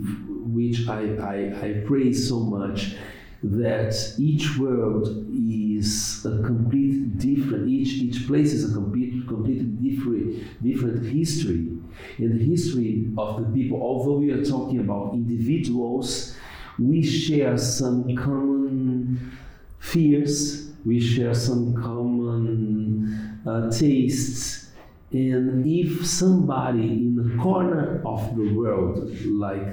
which 0.50 0.88
I, 0.88 1.14
I, 1.16 1.66
I 1.66 1.72
praise 1.86 2.28
so 2.28 2.40
much 2.40 2.96
that 3.42 3.94
each 4.18 4.58
world 4.58 5.06
is 5.32 6.26
a 6.26 6.42
complete 6.42 7.18
different 7.18 7.68
each 7.68 8.02
each 8.02 8.26
place 8.26 8.52
is 8.52 8.68
a 8.68 8.74
complete 8.74 9.28
completely 9.28 9.90
different 9.90 10.62
different 10.62 11.06
history 11.06 11.77
in 12.18 12.38
the 12.38 12.44
history 12.44 13.08
of 13.16 13.40
the 13.40 13.48
people. 13.52 13.80
Although 13.82 14.18
we 14.18 14.30
are 14.30 14.44
talking 14.44 14.80
about 14.80 15.14
individuals 15.14 16.36
we 16.78 17.02
share 17.02 17.58
some 17.58 18.14
common 18.16 19.36
fears. 19.80 20.70
We 20.84 21.00
share 21.00 21.34
some 21.34 21.74
common 21.74 23.40
uh, 23.44 23.70
tastes. 23.70 24.70
And 25.10 25.66
if 25.66 26.06
somebody 26.06 26.82
in 26.82 27.16
the 27.16 27.42
corner 27.42 28.00
of 28.04 28.36
the 28.36 28.54
world 28.54 29.10
like 29.26 29.66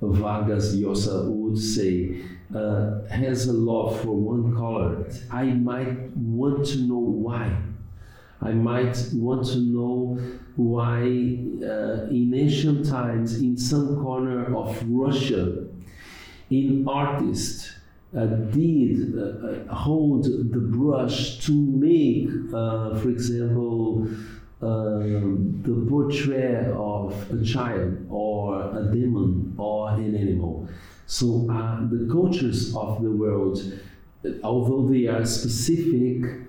Vargas 0.00 0.76
Llosa 0.76 1.28
would 1.30 1.58
say 1.58 2.20
uh, 2.54 3.02
has 3.08 3.48
a 3.48 3.52
love 3.52 4.00
for 4.02 4.14
one 4.14 4.54
color, 4.54 5.06
I 5.32 5.44
might 5.44 6.16
want 6.16 6.66
to 6.66 6.78
know 6.78 6.98
why. 6.98 7.56
I 8.40 8.52
might 8.52 8.96
want 9.14 9.46
to 9.48 9.58
know 9.58 10.20
why 10.56 11.00
uh, 11.00 12.08
in 12.10 12.32
ancient 12.34 12.88
times, 12.88 13.40
in 13.40 13.56
some 13.56 14.02
corner 14.02 14.56
of 14.56 14.82
Russia, 14.88 15.66
an 16.50 16.84
artist 16.88 17.72
uh, 18.16 18.26
did 18.26 19.18
uh, 19.18 19.22
uh, 19.22 19.74
hold 19.74 20.24
the 20.24 20.60
brush 20.60 21.38
to 21.40 21.52
make, 21.52 22.28
uh, 22.54 22.94
for 23.00 23.08
example, 23.08 24.08
um, 24.62 25.60
the 25.62 25.90
portrait 25.90 26.72
of 26.72 27.12
a 27.32 27.44
child 27.44 28.06
or 28.08 28.60
a 28.78 28.90
demon 28.92 29.54
or 29.58 29.90
an 29.90 30.14
animal. 30.14 30.68
So 31.06 31.50
uh, 31.50 31.80
the 31.90 32.08
cultures 32.10 32.74
of 32.76 33.02
the 33.02 33.10
world, 33.10 33.60
although 34.42 34.88
they 34.88 35.06
are 35.06 35.24
specific, 35.26 36.43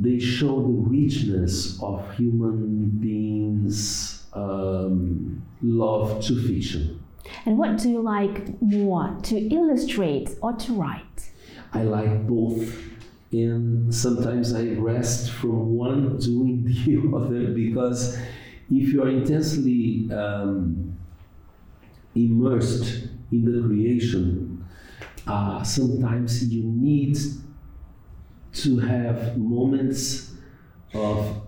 they 0.00 0.18
show 0.18 0.60
the 0.60 0.68
richness 0.68 1.82
of 1.82 2.14
human 2.14 2.90
beings' 3.00 4.24
um, 4.32 5.42
love 5.62 6.22
to 6.24 6.40
fiction. 6.46 7.02
And 7.44 7.58
what 7.58 7.78
do 7.78 7.90
you 7.90 8.02
like 8.02 8.60
more, 8.62 9.16
to 9.24 9.36
illustrate 9.54 10.30
or 10.40 10.52
to 10.52 10.72
write? 10.74 11.30
I 11.72 11.82
like 11.82 12.26
both. 12.26 12.74
And 13.32 13.94
sometimes 13.94 14.54
I 14.54 14.68
rest 14.74 15.30
from 15.32 15.74
one 15.74 16.18
doing 16.20 16.64
the 16.64 17.16
other 17.16 17.52
because 17.52 18.16
if 18.70 18.92
you 18.92 19.02
are 19.02 19.08
intensely 19.08 20.10
um, 20.12 20.96
immersed 22.14 23.08
in 23.32 23.44
the 23.44 23.66
creation, 23.66 24.64
uh, 25.26 25.62
sometimes 25.62 26.44
you 26.52 26.62
need 26.64 27.18
to 28.62 28.78
have 28.78 29.36
moments 29.38 30.32
of 30.94 31.42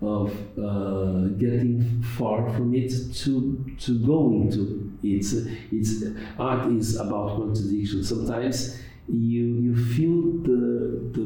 of 0.00 0.32
uh, 0.58 1.28
getting 1.38 2.02
far 2.16 2.50
from 2.52 2.74
it 2.74 2.90
to 3.14 3.64
to 3.78 4.04
go 4.04 4.32
into 4.32 4.90
it. 5.02 5.24
It's 5.72 6.04
art 6.38 6.70
is 6.72 6.96
about 6.98 7.36
contradiction. 7.36 8.02
Sometimes 8.02 8.80
you 9.08 9.44
you 9.66 9.76
feel 9.76 10.42
the 10.42 11.10
the 11.12 11.24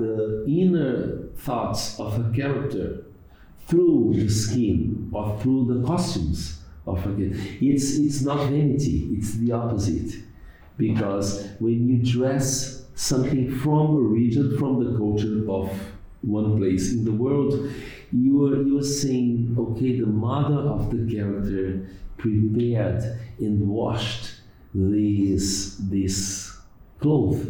the 0.00 0.44
inner 0.46 1.28
thoughts 1.36 1.98
of 1.98 2.18
a 2.18 2.30
character 2.36 3.04
through 3.66 4.12
the 4.14 4.28
skin 4.28 5.10
or 5.12 5.38
through 5.40 5.64
the 5.72 5.86
costumes 5.86 6.62
of 6.86 6.98
a 6.98 7.14
character. 7.14 7.38
It's 7.60 7.96
it's 7.98 8.22
not 8.22 8.48
vanity. 8.50 9.08
It's 9.12 9.34
the 9.34 9.52
opposite, 9.52 10.22
because 10.76 11.48
when 11.60 11.88
you 11.88 11.96
dress 12.02 12.75
something 12.96 13.54
from 13.58 13.94
a 13.94 14.00
region, 14.00 14.58
from 14.58 14.82
the 14.82 14.98
culture 14.98 15.48
of 15.48 15.70
one 16.22 16.56
place 16.56 16.92
in 16.92 17.04
the 17.04 17.12
world, 17.12 17.70
you 18.10 18.46
are 18.46 18.62
you 18.62 18.78
are 18.78 18.82
saying, 18.82 19.54
okay, 19.56 20.00
the 20.00 20.06
mother 20.06 20.56
of 20.56 20.90
the 20.90 21.14
character 21.14 21.88
prepared 22.16 23.02
and 23.38 23.68
washed 23.68 24.40
this 24.74 25.76
this 25.90 26.56
cloth. 26.98 27.44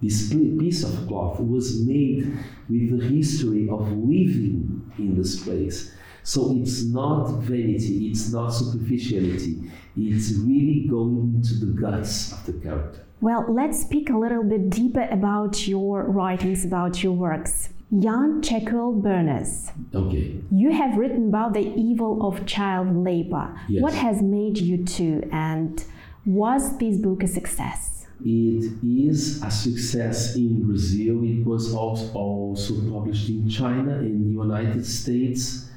This 0.00 0.32
piece 0.32 0.84
of 0.84 1.08
cloth 1.08 1.40
was 1.40 1.80
made 1.86 2.38
with 2.68 2.98
the 2.98 3.08
history 3.08 3.68
of 3.70 3.90
living 3.90 4.92
in 4.98 5.16
this 5.16 5.42
place. 5.42 5.94
So 6.26 6.56
it's 6.56 6.82
not 6.84 7.28
vanity, 7.40 8.08
it's 8.08 8.32
not 8.32 8.48
superficiality, 8.48 9.70
it's 9.94 10.32
really 10.38 10.86
going 10.88 11.42
to 11.42 11.54
the 11.66 11.72
guts 11.78 12.32
of 12.32 12.46
the 12.46 12.54
character. 12.54 13.04
Well, 13.20 13.44
let's 13.48 13.82
speak 13.82 14.08
a 14.08 14.16
little 14.16 14.42
bit 14.42 14.70
deeper 14.70 15.06
about 15.10 15.68
your 15.68 16.04
writings, 16.04 16.64
about 16.64 17.02
your 17.02 17.12
works. 17.12 17.68
Jan 17.98 18.40
Jekyll 18.40 18.94
Burness. 18.94 19.70
Okay. 19.94 20.40
You 20.50 20.72
have 20.72 20.96
written 20.96 21.28
about 21.28 21.52
the 21.52 21.72
evil 21.76 22.26
of 22.26 22.46
child 22.46 22.96
labor. 22.96 23.54
Yes. 23.68 23.82
What 23.82 23.92
has 23.92 24.22
made 24.22 24.56
you 24.58 24.82
to, 24.84 25.28
and 25.30 25.84
was 26.24 26.78
this 26.78 26.96
book 26.96 27.22
a 27.22 27.28
success? 27.28 28.06
It 28.24 28.72
is 28.82 29.42
a 29.42 29.50
success 29.50 30.36
in 30.36 30.66
Brazil. 30.66 31.22
It 31.22 31.44
was 31.44 31.74
also, 31.74 32.10
also 32.14 32.74
published 32.90 33.28
in 33.28 33.46
China, 33.48 33.98
in 33.98 34.24
the 34.24 34.42
United 34.42 34.86
States, 34.86 35.68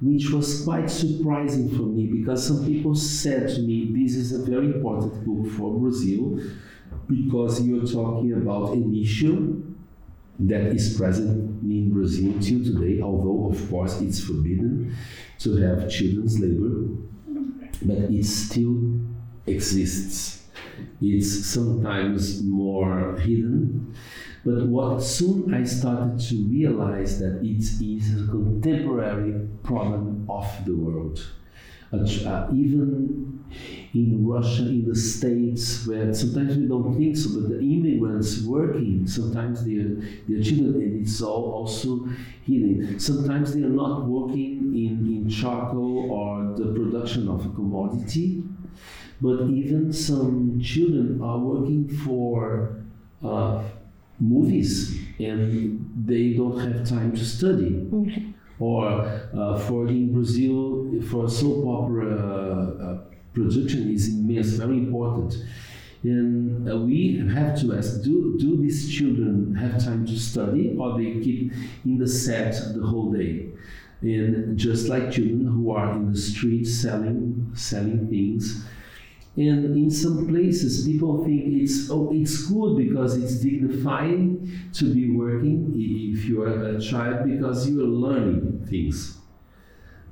which 0.00 0.30
was 0.30 0.62
quite 0.62 0.88
surprising 0.90 1.68
for 1.70 1.82
me 1.82 2.06
because 2.06 2.46
some 2.46 2.64
people 2.64 2.94
said 2.94 3.48
to 3.48 3.60
me, 3.62 3.90
This 3.92 4.14
is 4.14 4.32
a 4.32 4.44
very 4.44 4.66
important 4.66 5.24
book 5.24 5.52
for 5.56 5.78
Brazil 5.78 6.38
because 7.08 7.60
you're 7.66 7.86
talking 7.86 8.32
about 8.34 8.74
an 8.74 8.94
issue 8.94 9.62
that 10.40 10.66
is 10.66 10.96
present 10.96 11.62
in 11.62 11.92
Brazil 11.92 12.32
till 12.40 12.62
today, 12.62 13.02
although 13.02 13.50
of 13.50 13.70
course 13.70 14.00
it's 14.00 14.20
forbidden 14.20 14.94
to 15.40 15.56
have 15.56 15.90
children's 15.90 16.38
labor, 16.38 16.86
but 17.82 17.96
it 18.10 18.24
still 18.24 19.00
exists. 19.46 20.44
It's 21.00 21.46
sometimes 21.46 22.42
more 22.44 23.16
hidden, 23.18 23.94
but 24.48 24.66
what 24.66 25.02
soon 25.02 25.52
I 25.52 25.62
started 25.64 26.18
to 26.28 26.36
realize 26.46 27.18
that 27.18 27.40
it 27.42 27.64
is 27.84 28.14
a 28.14 28.26
contemporary 28.28 29.46
problem 29.62 30.24
of 30.28 30.46
the 30.64 30.74
world. 30.74 31.22
Uh, 31.92 32.48
even 32.54 33.44
in 33.92 34.26
Russia, 34.26 34.62
in 34.62 34.88
the 34.88 34.94
States, 34.94 35.86
where 35.86 36.14
sometimes 36.14 36.56
we 36.56 36.66
don't 36.66 36.96
think 36.96 37.16
so, 37.16 37.40
but 37.40 37.50
the 37.50 37.58
immigrants 37.58 38.42
working, 38.42 39.06
sometimes 39.06 39.64
they 39.64 39.76
are, 39.76 40.42
children, 40.42 40.74
and 40.82 41.02
it's 41.06 41.20
all 41.20 41.52
also 41.52 42.06
hidden. 42.46 42.98
Sometimes 42.98 43.54
they 43.54 43.62
are 43.62 43.76
not 43.84 44.06
working 44.06 44.72
in, 44.74 45.06
in 45.14 45.28
charcoal 45.28 46.10
or 46.10 46.56
the 46.56 46.72
production 46.72 47.28
of 47.28 47.44
a 47.44 47.50
commodity, 47.50 48.44
but 49.20 49.42
even 49.42 49.92
some 49.92 50.58
children 50.60 51.20
are 51.22 51.38
working 51.38 51.88
for 51.88 52.82
uh, 53.24 53.62
movies 54.20 54.98
and 55.18 56.04
they 56.06 56.34
don't 56.34 56.58
have 56.58 56.88
time 56.88 57.12
to 57.12 57.24
study. 57.24 57.70
Mm-hmm 57.70 58.32
or 58.60 58.90
uh, 59.36 59.58
for 59.58 59.86
in 59.88 60.12
Brazil, 60.12 60.86
for 61.10 61.28
soap 61.28 61.66
opera 61.66 62.16
uh, 62.16 62.98
production 63.32 63.92
is 63.92 64.08
immense, 64.08 64.48
very 64.48 64.78
important. 64.78 65.36
And 66.02 66.70
uh, 66.70 66.76
we 66.76 67.18
have 67.34 67.60
to 67.60 67.76
ask: 67.76 68.02
Do 68.02 68.36
do 68.38 68.56
these 68.56 68.92
children 68.92 69.54
have 69.56 69.82
time 69.84 70.06
to 70.06 70.18
study, 70.18 70.76
or 70.78 70.98
they 70.98 71.20
keep 71.20 71.52
in 71.84 71.98
the 71.98 72.08
set 72.08 72.54
the 72.74 72.84
whole 72.84 73.12
day? 73.12 73.48
And 74.00 74.56
just 74.56 74.88
like 74.88 75.10
children 75.10 75.44
who 75.44 75.72
are 75.72 75.92
in 75.92 76.12
the 76.12 76.18
street 76.18 76.64
selling 76.64 77.50
selling 77.54 78.08
things, 78.08 78.64
and 79.38 79.76
in 79.76 79.88
some 79.88 80.26
places, 80.26 80.84
people 80.84 81.24
think 81.24 81.44
it's 81.46 81.88
oh, 81.90 82.10
it's 82.12 82.46
good 82.46 82.76
because 82.76 83.16
it's 83.16 83.36
dignifying 83.36 84.50
to 84.72 84.92
be 84.92 85.10
working 85.10 85.72
if 85.76 86.24
you 86.24 86.42
are 86.42 86.76
a 86.76 86.80
child 86.80 87.24
because 87.24 87.70
you 87.70 87.80
are 87.80 87.86
learning 87.86 88.66
things. 88.68 89.18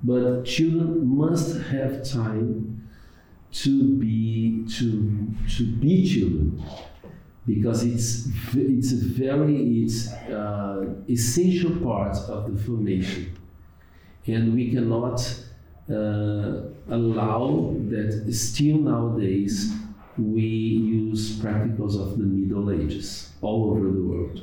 But 0.05 0.45
children 0.45 1.05
must 1.05 1.61
have 1.73 2.09
time 2.09 2.89
to 3.51 3.95
be 3.95 4.65
to 4.79 5.35
to 5.57 5.67
be 5.77 6.09
children 6.09 6.63
because 7.47 7.83
it's 7.83 8.29
it's 8.55 8.93
a 8.93 8.97
very 8.97 9.83
it's 9.83 10.13
uh, 10.13 10.85
essential 11.09 11.75
part 11.79 12.17
of 12.29 12.53
the 12.53 12.63
formation, 12.63 13.37
and 14.27 14.55
we 14.55 14.71
cannot 14.71 15.19
uh, 15.91 16.76
allow 16.89 17.75
that 17.89 18.33
still 18.33 18.79
nowadays 18.79 19.73
we 20.19 20.43
use 20.43 21.39
practicals 21.39 22.01
of 22.01 22.19
the 22.19 22.25
Middle 22.25 22.71
Ages 22.71 23.33
all 23.43 23.71
over 23.71 23.91
the 23.91 24.03
world. 24.03 24.43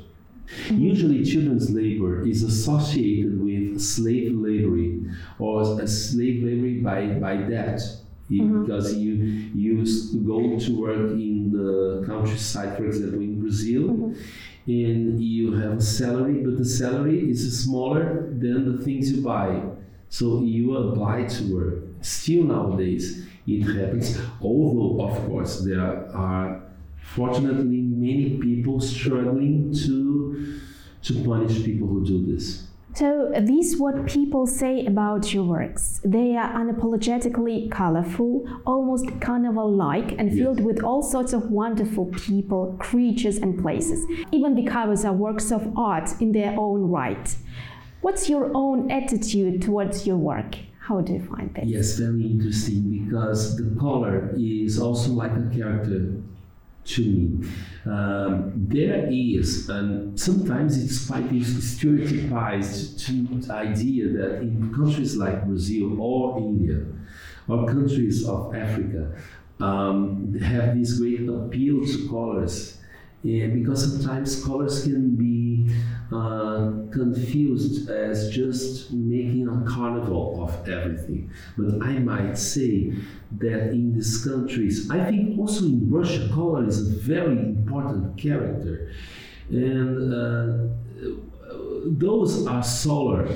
Usually, 0.69 1.23
children's 1.23 1.71
labor 1.71 2.27
is 2.27 2.43
associated 2.43 3.41
with 3.41 3.81
slave 3.81 4.35
labor 4.35 5.09
or 5.39 5.81
a 5.81 5.87
slave 5.87 6.43
labor 6.43 6.83
by, 6.83 7.19
by 7.19 7.37
debt. 7.37 7.81
Mm-hmm. 8.29 8.65
Because 8.65 8.95
you 8.95 9.13
used 9.13 10.13
to 10.13 10.17
go 10.19 10.57
to 10.57 10.81
work 10.81 11.11
in 11.11 11.51
the 11.51 12.03
countryside, 12.07 12.77
for 12.77 12.85
example, 12.85 13.19
in 13.19 13.39
Brazil, 13.39 13.83
mm-hmm. 13.83 14.13
and 14.67 15.21
you 15.21 15.53
have 15.53 15.73
a 15.73 15.81
salary, 15.81 16.35
but 16.35 16.57
the 16.57 16.65
salary 16.65 17.29
is 17.29 17.63
smaller 17.63 18.29
than 18.29 18.77
the 18.77 18.83
things 18.83 19.11
you 19.11 19.21
buy. 19.21 19.61
So 20.09 20.41
you 20.41 20.77
apply 20.77 21.25
to 21.25 21.53
work. 21.53 21.92
Still 22.03 22.43
nowadays, 22.43 23.25
it 23.47 23.61
happens. 23.61 24.19
Although, 24.41 25.05
of 25.05 25.25
course, 25.25 25.61
there 25.61 25.81
are 25.81 26.61
fortunately 26.97 27.81
many 27.81 28.37
people 28.39 28.79
struggling 28.79 29.73
to 29.85 30.59
to 31.03 31.23
punish 31.23 31.63
people 31.63 31.87
who 31.87 32.05
do 32.05 32.25
this. 32.25 32.67
So, 32.95 33.31
these 33.39 33.77
what 33.77 34.05
people 34.05 34.45
say 34.45 34.85
about 34.85 35.33
your 35.33 35.45
works. 35.45 35.99
They 36.03 36.35
are 36.35 36.53
unapologetically 36.53 37.71
colorful, 37.71 38.47
almost 38.67 39.05
carnival 39.19 39.73
like, 39.73 40.11
and 40.19 40.31
filled 40.31 40.59
yes. 40.59 40.65
with 40.65 40.83
all 40.83 41.01
sorts 41.01 41.33
of 41.33 41.49
wonderful 41.49 42.05
people, 42.07 42.75
creatures, 42.79 43.37
and 43.37 43.59
places. 43.59 44.05
Even 44.31 44.55
the 44.55 44.65
covers 44.65 45.05
are 45.05 45.13
works 45.13 45.51
of 45.51 45.75
art 45.77 46.09
in 46.21 46.33
their 46.33 46.53
own 46.59 46.81
right. 46.91 47.35
What's 48.01 48.29
your 48.29 48.51
own 48.53 48.91
attitude 48.91 49.61
towards 49.61 50.05
your 50.05 50.17
work? 50.17 50.57
How 50.87 50.99
do 51.01 51.13
you 51.13 51.21
find 51.21 51.53
that? 51.55 51.65
Yes, 51.65 51.97
very 51.97 52.25
interesting 52.33 52.81
because 53.05 53.55
the 53.55 53.67
color 53.79 54.33
is 54.37 54.79
also 54.79 55.11
like 55.11 55.31
a 55.31 55.49
character. 55.55 56.01
to 56.85 57.01
me. 57.01 57.47
Um, 57.85 58.51
there 58.55 59.07
is, 59.09 59.69
and 59.69 60.19
sometimes 60.19 60.71
it's 60.83 61.07
quite 61.07 61.29
stereotypized 61.29 63.05
to 63.05 63.11
the 63.39 63.53
idea 63.53 64.03
that 64.17 64.31
in 64.41 64.73
countries 64.75 65.15
like 65.15 65.45
Brazil 65.45 65.87
or 66.01 66.37
India 66.39 66.79
or 67.47 67.65
countries 67.75 68.27
of 68.27 68.53
Africa 68.53 69.01
um, 69.61 70.33
have 70.51 70.77
this 70.77 70.99
great 70.99 71.27
appeal 71.29 71.77
to 71.85 71.97
colors. 72.09 72.79
Yeah, 73.23 73.47
because 73.47 73.79
sometimes 73.89 74.43
colors 74.43 74.83
can 74.83 75.15
be 75.15 75.73
uh, 76.11 76.42
confused 76.93 77.89
as 77.89 78.29
just 78.29 78.93
making 78.93 79.47
a 79.47 79.69
carnival 79.69 80.43
of 80.43 80.69
everything. 80.69 81.31
But 81.57 81.85
I 81.85 81.99
might 81.99 82.37
say 82.37 82.93
that 83.39 83.71
in 83.71 83.93
these 83.95 84.23
countries, 84.23 84.89
I 84.89 85.03
think 85.09 85.37
also 85.39 85.65
in 85.65 85.89
Russia, 85.89 86.29
color 86.33 86.67
is 86.67 86.79
a 86.79 86.99
very 86.99 87.37
important 87.37 88.17
character. 88.17 88.91
And 89.49 90.13
uh, 90.13 90.73
those 91.85 92.47
are 92.47 92.63
solar 92.63 93.27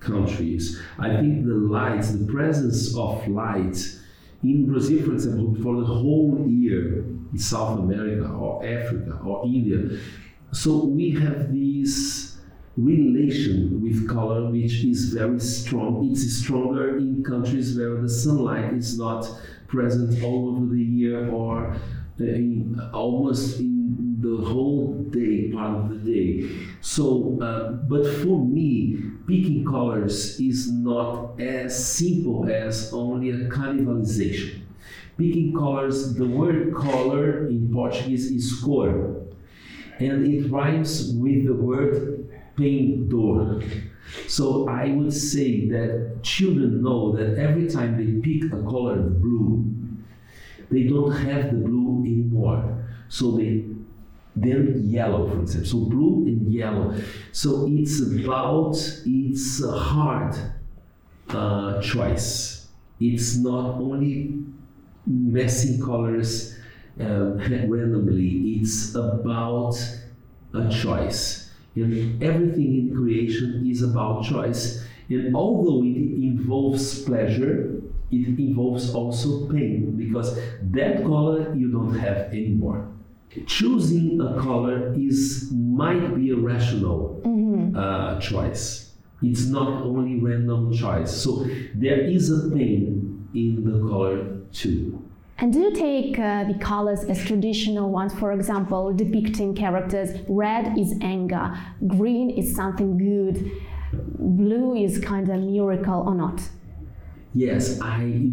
countries. 0.00 0.80
I 0.98 1.16
think 1.16 1.46
the 1.46 1.54
lights, 1.54 2.12
the 2.12 2.30
presence 2.30 2.96
of 2.96 3.26
light 3.26 3.76
in 4.42 4.66
Brazil, 4.66 5.02
for 5.04 5.14
example, 5.14 5.54
for 5.62 5.80
the 5.80 5.86
whole 5.86 6.44
year 6.46 7.04
in 7.32 7.38
South 7.38 7.78
America 7.78 8.28
or 8.28 8.64
Africa 8.64 9.18
or 9.24 9.44
India. 9.46 9.98
So 10.52 10.84
we 10.84 11.10
have 11.12 11.52
this 11.52 12.23
relation 12.76 13.80
with 13.80 14.08
color 14.08 14.50
which 14.50 14.84
is 14.84 15.14
very 15.14 15.40
strong. 15.40 16.08
It's 16.10 16.38
stronger 16.38 16.98
in 16.98 17.22
countries 17.22 17.76
where 17.76 18.00
the 18.00 18.08
sunlight 18.08 18.74
is 18.74 18.98
not 18.98 19.28
present 19.68 20.22
all 20.22 20.56
over 20.56 20.74
the 20.74 20.82
year 20.82 21.30
or 21.30 21.76
in, 22.18 22.80
almost 22.92 23.60
in 23.60 24.16
the 24.20 24.44
whole 24.44 24.94
day, 25.10 25.50
part 25.52 25.76
of 25.76 25.90
the 25.90 26.12
day. 26.12 26.50
So, 26.80 27.38
uh, 27.40 27.72
but 27.72 28.06
for 28.22 28.44
me, 28.44 28.98
picking 29.26 29.64
colors 29.64 30.40
is 30.40 30.70
not 30.72 31.40
as 31.40 31.72
simple 31.96 32.48
as 32.48 32.92
only 32.92 33.30
a 33.30 33.48
carnivalization. 33.48 34.60
Picking 35.16 35.54
colors, 35.54 36.14
the 36.14 36.26
word 36.26 36.74
color 36.74 37.46
in 37.46 37.70
Portuguese 37.72 38.30
is 38.30 38.60
cor, 38.64 39.22
and 39.98 40.26
it 40.26 40.50
rhymes 40.50 41.12
with 41.14 41.46
the 41.46 41.54
word 41.54 42.23
pintor. 42.56 43.62
So 44.26 44.68
I 44.68 44.88
would 44.88 45.12
say 45.12 45.68
that 45.68 46.20
children 46.22 46.82
know 46.82 47.12
that 47.16 47.38
every 47.38 47.68
time 47.68 47.96
they 47.96 48.20
pick 48.20 48.52
a 48.52 48.62
color, 48.62 48.98
of 48.98 49.20
blue, 49.20 49.64
they 50.70 50.84
don't 50.84 51.12
have 51.12 51.46
the 51.52 51.58
blue 51.58 52.02
anymore. 52.04 52.86
So 53.08 53.32
they 53.32 53.64
then 54.36 54.80
yellow, 54.84 55.28
for 55.28 55.42
example. 55.42 55.70
So 55.70 55.78
blue 55.78 56.26
and 56.26 56.52
yellow. 56.52 56.94
So 57.32 57.66
it's 57.70 58.00
about 58.00 58.76
it's 59.06 59.62
a 59.62 59.72
hard 59.72 60.34
uh, 61.28 61.80
choice. 61.80 62.68
It's 63.00 63.36
not 63.36 63.76
only 63.76 64.34
messing 65.06 65.80
colors 65.80 66.56
uh, 67.00 67.04
randomly. 67.34 68.58
It's 68.60 68.94
about 68.94 69.76
a 70.52 70.68
choice. 70.68 71.43
And 71.74 72.22
everything 72.22 72.74
in 72.78 72.94
creation 72.94 73.66
is 73.68 73.82
about 73.82 74.24
choice. 74.24 74.84
And 75.08 75.34
although 75.34 75.82
it 75.82 75.96
involves 75.96 77.02
pleasure, 77.02 77.82
it 78.10 78.38
involves 78.38 78.94
also 78.94 79.50
pain 79.50 79.96
because 79.96 80.38
that 80.70 81.02
color 81.02 81.54
you 81.54 81.72
don't 81.72 81.98
have 81.98 82.32
anymore. 82.32 82.88
Choosing 83.46 84.20
a 84.20 84.40
color 84.40 84.94
is 84.94 85.50
might 85.52 86.14
be 86.14 86.30
a 86.30 86.36
rational 86.36 87.20
mm-hmm. 87.24 87.76
uh, 87.76 88.20
choice. 88.20 88.92
It's 89.22 89.46
not 89.46 89.82
only 89.82 90.20
random 90.20 90.72
choice. 90.72 91.10
So 91.10 91.44
there 91.74 92.00
is 92.00 92.30
a 92.30 92.50
pain 92.50 93.28
in 93.34 93.64
the 93.64 93.88
color 93.88 94.38
too. 94.52 95.03
And 95.38 95.52
do 95.52 95.58
you 95.58 95.74
take 95.74 96.18
uh, 96.18 96.44
the 96.44 96.54
colors 96.54 97.04
as 97.04 97.24
traditional 97.24 97.90
ones, 97.90 98.14
for 98.14 98.32
example, 98.32 98.92
depicting 98.92 99.54
characters? 99.54 100.10
Red 100.28 100.78
is 100.78 100.94
anger, 101.00 101.52
green 101.86 102.30
is 102.30 102.54
something 102.54 102.96
good, 102.96 103.50
blue 103.92 104.76
is 104.76 105.00
kind 105.00 105.28
of 105.28 105.40
miracle 105.40 106.04
or 106.06 106.14
not? 106.14 106.40
Yes, 107.34 107.80
I 107.80 108.30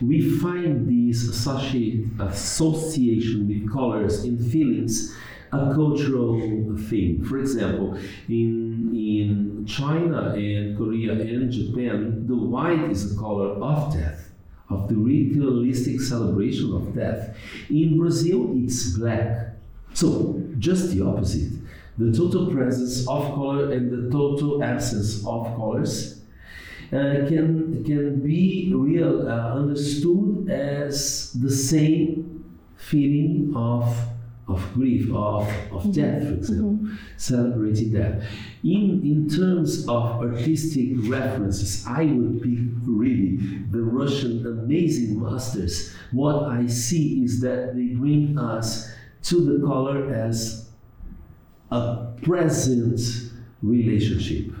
we, 0.00 0.38
find 0.38 0.88
this 0.88 1.28
association 1.28 3.48
with 3.48 3.72
colors 3.72 4.22
and 4.22 4.52
feelings 4.52 5.16
a 5.52 5.74
cultural 5.74 6.38
thing. 6.88 7.24
For 7.24 7.38
example, 7.38 7.98
in 8.28 8.94
in 8.94 9.66
China 9.66 10.34
and 10.34 10.76
Korea 10.76 11.12
and 11.12 11.50
Japan, 11.50 12.26
the 12.28 12.36
white 12.36 12.90
is 12.90 13.14
the 13.14 13.20
color 13.20 13.48
of 13.48 13.92
death, 13.92 14.25
of 14.68 14.88
the 14.88 14.96
ritualistic 14.96 16.00
celebration 16.00 16.72
of 16.74 16.94
death. 16.94 17.36
In 17.70 17.98
Brazil, 17.98 18.52
it's 18.56 18.96
black. 18.96 19.54
So 19.94 20.42
just 20.58 20.94
the 20.94 21.04
opposite. 21.04 21.52
The 21.98 22.12
total 22.12 22.50
presence 22.50 23.08
of 23.08 23.34
color 23.34 23.72
and 23.72 23.90
the 23.90 24.10
total 24.10 24.62
absence 24.62 25.24
of 25.26 25.46
colors 25.56 26.20
uh, 26.92 27.26
can 27.26 27.82
can 27.84 28.20
be 28.20 28.70
real 28.74 29.28
uh, 29.28 29.54
understood 29.54 30.50
as 30.50 31.32
the 31.32 31.50
same 31.50 32.44
feeling 32.76 33.52
of 33.56 33.96
of 34.48 34.74
grief 34.74 35.08
of 35.12 35.42
of 35.72 35.82
mm-hmm. 35.82 35.90
death 35.90 36.22
for 36.22 36.34
example 36.34 36.72
mm-hmm. 36.72 36.94
celebrating 37.16 37.92
death 37.92 38.22
in 38.62 39.00
in 39.02 39.28
terms 39.28 39.88
of 39.88 40.04
artistic 40.22 40.90
references 41.10 41.84
i 41.88 42.04
would 42.04 42.40
pick 42.40 42.58
really 42.84 43.36
the 43.70 43.80
russian 43.80 44.46
amazing 44.46 45.20
masters 45.20 45.94
what 46.12 46.44
i 46.44 46.66
see 46.66 47.24
is 47.24 47.40
that 47.40 47.74
they 47.74 47.88
bring 47.94 48.38
us 48.38 48.92
to 49.22 49.40
the 49.40 49.66
color 49.66 50.14
as 50.14 50.70
a 51.72 52.12
present 52.22 53.00
relationship 53.62 54.52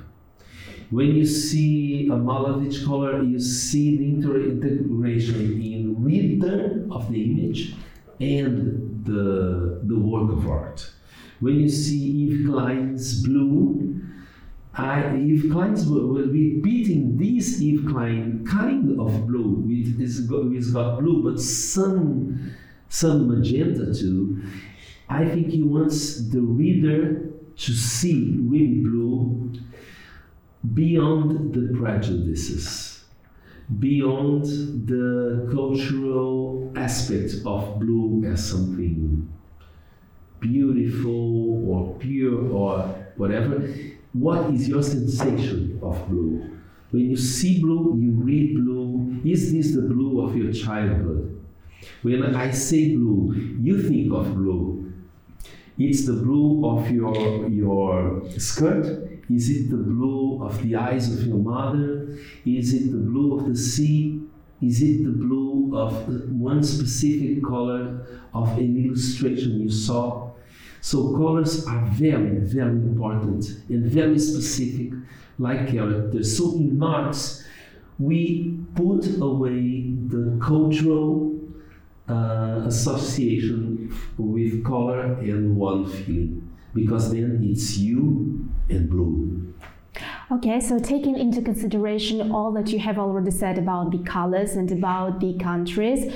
when 0.90 1.16
you 1.16 1.26
see 1.26 2.06
a 2.06 2.12
Malevich 2.12 2.84
color, 2.86 3.20
you 3.20 3.40
see 3.40 3.96
the 3.96 4.04
integration 4.04 5.60
in 5.60 6.00
return 6.00 6.88
of 6.92 7.10
the 7.10 7.24
image 7.24 7.74
and 8.20 8.85
the, 9.06 9.80
the 9.84 9.98
work 9.98 10.30
of 10.30 10.48
art. 10.48 10.90
When 11.40 11.60
you 11.60 11.68
see 11.68 12.24
Yves 12.24 12.46
Klein's 12.46 13.22
blue, 13.22 14.02
I, 14.74 15.00
Yves 15.16 15.50
Klein's 15.52 15.84
be 15.84 16.56
repeating 16.56 17.16
this 17.16 17.60
Yves 17.60 17.88
Klein 17.88 18.44
kind 18.46 19.00
of 19.00 19.26
blue, 19.26 19.62
which 19.66 20.00
is 20.00 20.28
which 20.30 20.66
got 20.70 20.98
blue, 20.98 21.22
but 21.22 21.40
some 21.40 22.54
some 22.88 23.28
magenta 23.28 23.92
too. 23.94 24.42
I 25.08 25.24
think 25.24 25.48
he 25.48 25.62
wants 25.62 26.28
the 26.28 26.40
reader 26.40 27.30
to 27.56 27.72
see 27.72 28.36
really 28.40 28.80
blue 28.80 29.52
beyond 30.74 31.54
the 31.54 31.78
prejudices, 31.78 32.85
beyond 33.78 34.44
the 34.86 35.48
cultural 35.52 36.72
aspect 36.76 37.34
of 37.44 37.80
blue 37.80 38.24
as 38.26 38.48
something 38.48 39.28
beautiful 40.40 41.68
or 41.70 41.94
pure 41.98 42.48
or 42.50 42.82
whatever. 43.16 43.68
What 44.12 44.54
is 44.54 44.68
your 44.68 44.82
sensation 44.82 45.78
of 45.82 46.08
blue? 46.08 46.58
When 46.90 47.10
you 47.10 47.16
see 47.16 47.60
blue, 47.60 47.98
you 48.00 48.12
read 48.12 48.54
blue. 48.54 49.20
Is 49.24 49.52
this 49.52 49.74
the 49.74 49.82
blue 49.82 50.24
of 50.24 50.36
your 50.36 50.52
childhood? 50.52 51.42
When 52.02 52.34
I 52.34 52.50
say 52.52 52.94
blue, 52.94 53.34
you 53.60 53.82
think 53.82 54.12
of 54.12 54.34
blue. 54.34 54.92
It's 55.78 56.06
the 56.06 56.14
blue 56.14 56.66
of 56.66 56.90
your, 56.90 57.48
your 57.48 58.22
skirt, 58.38 59.15
is 59.30 59.50
it 59.50 59.70
the 59.70 59.76
blue 59.76 60.44
of 60.44 60.62
the 60.62 60.76
eyes 60.76 61.12
of 61.12 61.26
your 61.26 61.38
mother? 61.38 62.16
Is 62.44 62.72
it 62.74 62.92
the 62.92 62.98
blue 62.98 63.38
of 63.38 63.46
the 63.46 63.56
sea? 63.56 64.20
Is 64.62 64.82
it 64.82 65.04
the 65.04 65.10
blue 65.10 65.76
of 65.76 65.92
one 66.30 66.62
specific 66.62 67.44
color 67.44 68.06
of 68.32 68.56
an 68.56 68.84
illustration 68.84 69.60
you 69.60 69.70
saw? 69.70 70.30
So 70.80 71.12
colors 71.16 71.66
are 71.66 71.84
very, 71.86 72.38
very 72.38 72.70
important 72.70 73.44
and 73.68 73.84
very 73.90 74.18
specific, 74.18 74.92
like 75.38 75.68
characters. 75.68 76.38
So 76.38 76.54
in 76.54 76.80
arts, 76.82 77.44
we 77.98 78.58
put 78.74 79.06
away 79.20 79.90
the 80.06 80.38
cultural 80.40 81.38
uh, 82.08 82.62
association 82.66 83.92
with 84.16 84.64
color 84.64 85.14
and 85.14 85.56
one 85.56 85.86
feeling 85.86 86.48
because 86.72 87.10
then 87.10 87.40
it's 87.42 87.78
you 87.78 88.48
and 88.68 88.88
blue. 88.90 89.54
Okay, 90.30 90.60
so 90.60 90.78
taking 90.78 91.18
into 91.18 91.40
consideration 91.40 92.32
all 92.32 92.52
that 92.52 92.70
you 92.70 92.78
have 92.80 92.98
already 92.98 93.30
said 93.30 93.58
about 93.58 93.92
the 93.92 93.98
colors 93.98 94.56
and 94.56 94.70
about 94.72 95.20
the 95.20 95.34
countries, 95.38 96.12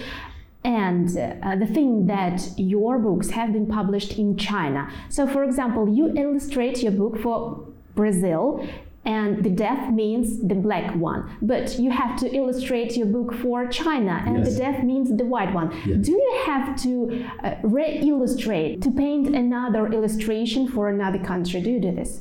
and 0.65 1.09
uh, 1.17 1.57
the 1.57 1.67
thing 1.67 2.07
that 2.07 2.43
your 2.59 2.99
books 2.99 3.31
have 3.31 3.53
been 3.53 3.67
published 3.67 4.19
in 4.19 4.37
China. 4.37 4.93
So, 5.09 5.27
for 5.27 5.45
example, 5.45 5.89
you 5.89 6.13
illustrate 6.17 6.83
your 6.83 6.93
book 6.93 7.19
for 7.23 7.67
Brazil 7.95 8.69
and 9.05 9.43
the 9.43 9.51
death 9.51 9.91
means 9.93 10.47
the 10.47 10.55
black 10.55 10.95
one. 10.95 11.37
But 11.41 11.79
you 11.79 11.91
have 11.91 12.19
to 12.21 12.35
illustrate 12.35 12.97
your 12.97 13.07
book 13.07 13.35
for 13.35 13.67
China, 13.67 14.23
and 14.27 14.39
yes. 14.39 14.53
the 14.53 14.59
death 14.59 14.85
means 14.85 15.17
the 15.17 15.25
white 15.25 15.55
one. 15.55 15.73
Yes. 15.87 16.07
Do 16.07 16.13
you 16.13 16.43
have 16.47 16.81
to 16.83 17.27
uh, 17.43 17.55
re-illustrate 17.63 18.83
to 18.83 18.91
paint 18.91 19.35
another 19.35 19.87
illustration 19.91 20.69
for 20.69 20.91
another 20.91 21.19
country? 21.19 21.63
Do 21.63 21.71
you 21.71 21.81
do 21.81 21.93
this? 21.93 22.21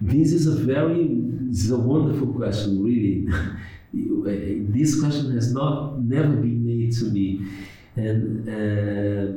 This 0.00 0.32
is 0.32 0.46
a 0.46 0.56
very, 0.64 1.08
this 1.48 1.64
is 1.64 1.70
a 1.70 1.78
wonderful 1.78 2.32
question, 2.34 2.82
really. 2.84 3.26
this 4.72 5.00
question 5.00 5.32
has 5.32 5.52
not 5.52 5.98
never 6.00 6.36
been 6.36 6.66
made 6.66 6.92
to 6.96 7.04
me, 7.06 7.46
and 7.96 8.48
uh, 8.48 9.32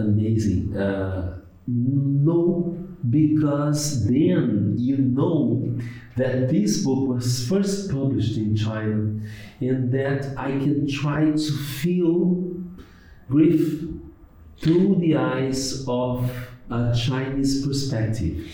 amazing. 0.00 0.76
Uh, 0.76 1.40
no 1.66 2.76
because 3.10 4.06
then 4.08 4.74
you 4.76 4.98
know 4.98 5.78
that 6.16 6.48
this 6.48 6.82
book 6.82 7.08
was 7.08 7.48
first 7.48 7.90
published 7.90 8.36
in 8.36 8.56
China 8.56 9.14
and 9.60 9.92
that 9.92 10.34
I 10.36 10.50
can 10.50 10.88
try 10.88 11.30
to 11.30 11.52
feel 11.52 12.54
grief 13.28 13.84
through 14.60 14.96
the 14.96 15.16
eyes 15.16 15.84
of 15.86 16.30
a 16.70 16.94
Chinese 16.94 17.64
perspective. 17.64 18.50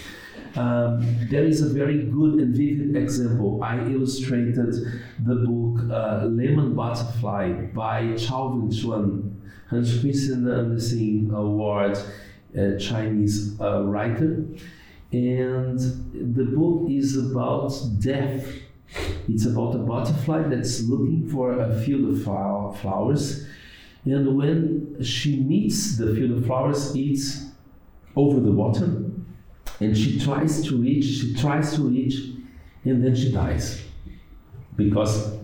Um, 0.56 1.28
there 1.30 1.44
is 1.44 1.62
a 1.62 1.68
very 1.68 2.04
good 2.04 2.34
and 2.40 2.54
vivid 2.54 2.96
example. 2.96 3.62
I 3.62 3.78
illustrated 3.86 4.72
the 5.24 5.34
book 5.34 5.90
uh, 5.90 6.26
Lemon 6.26 6.74
Butterfly 6.74 7.72
by 7.74 8.02
Cao 8.14 8.54
Wenxuan, 8.54 9.34
Hans 9.68 10.00
Christian 10.00 10.48
Andersen 10.48 11.32
Award 11.34 11.98
a 12.56 12.78
Chinese 12.78 13.60
uh, 13.60 13.82
writer, 13.82 14.44
and 15.12 15.78
the 16.36 16.44
book 16.44 16.88
is 16.88 17.16
about 17.16 17.72
death. 17.98 18.46
It's 19.28 19.46
about 19.46 19.74
a 19.74 19.78
butterfly 19.78 20.42
that's 20.42 20.82
looking 20.82 21.28
for 21.28 21.58
a 21.58 21.80
field 21.82 22.14
of 22.14 22.22
flowers, 22.80 23.46
and 24.04 24.36
when 24.36 25.02
she 25.02 25.40
meets 25.40 25.96
the 25.96 26.14
field 26.14 26.38
of 26.38 26.46
flowers, 26.46 26.94
it's 26.94 27.46
over 28.14 28.38
the 28.38 28.52
water, 28.52 28.86
and 29.80 29.96
she 29.96 30.18
tries 30.18 30.62
to 30.62 30.76
reach, 30.76 31.04
she 31.04 31.34
tries 31.34 31.74
to 31.74 31.82
reach, 31.82 32.14
and 32.84 33.04
then 33.04 33.14
she 33.14 33.32
dies 33.32 33.82
because 34.76 35.38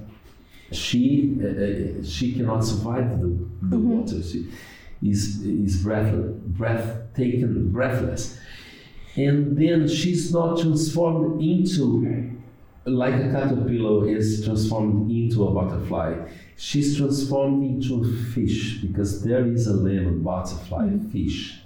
she 0.73 1.37
uh, 1.43 1.47
uh 1.47 2.05
she 2.05 2.33
cannot 2.35 2.65
survive 2.65 3.11
the, 3.21 3.27
the 3.27 3.77
mm-hmm. 3.77 3.89
water. 3.89 4.23
She, 4.23 4.49
is, 5.03 5.43
is 5.43 5.83
breath, 5.83 6.15
breath 6.47 7.15
taken 7.15 7.71
breathless. 7.73 8.39
And 9.17 9.57
then 9.57 9.89
she's 9.89 10.33
not 10.33 10.61
transformed 10.61 11.43
into, 11.43 12.31
like 12.85 13.15
a 13.15 13.31
caterpillar 13.31 14.09
is 14.09 14.45
transformed 14.45 15.11
into 15.11 15.47
a 15.47 15.53
butterfly. 15.53 16.29
She's 16.57 16.97
transformed 16.97 17.65
into 17.65 18.05
a 18.05 18.33
fish 18.33 18.79
because 18.79 19.23
there 19.25 19.47
is 19.47 19.67
a 19.67 19.75
lemon 19.75 20.23
butterfly 20.23 20.87
mm-hmm. 20.87 21.11
fish. 21.11 21.60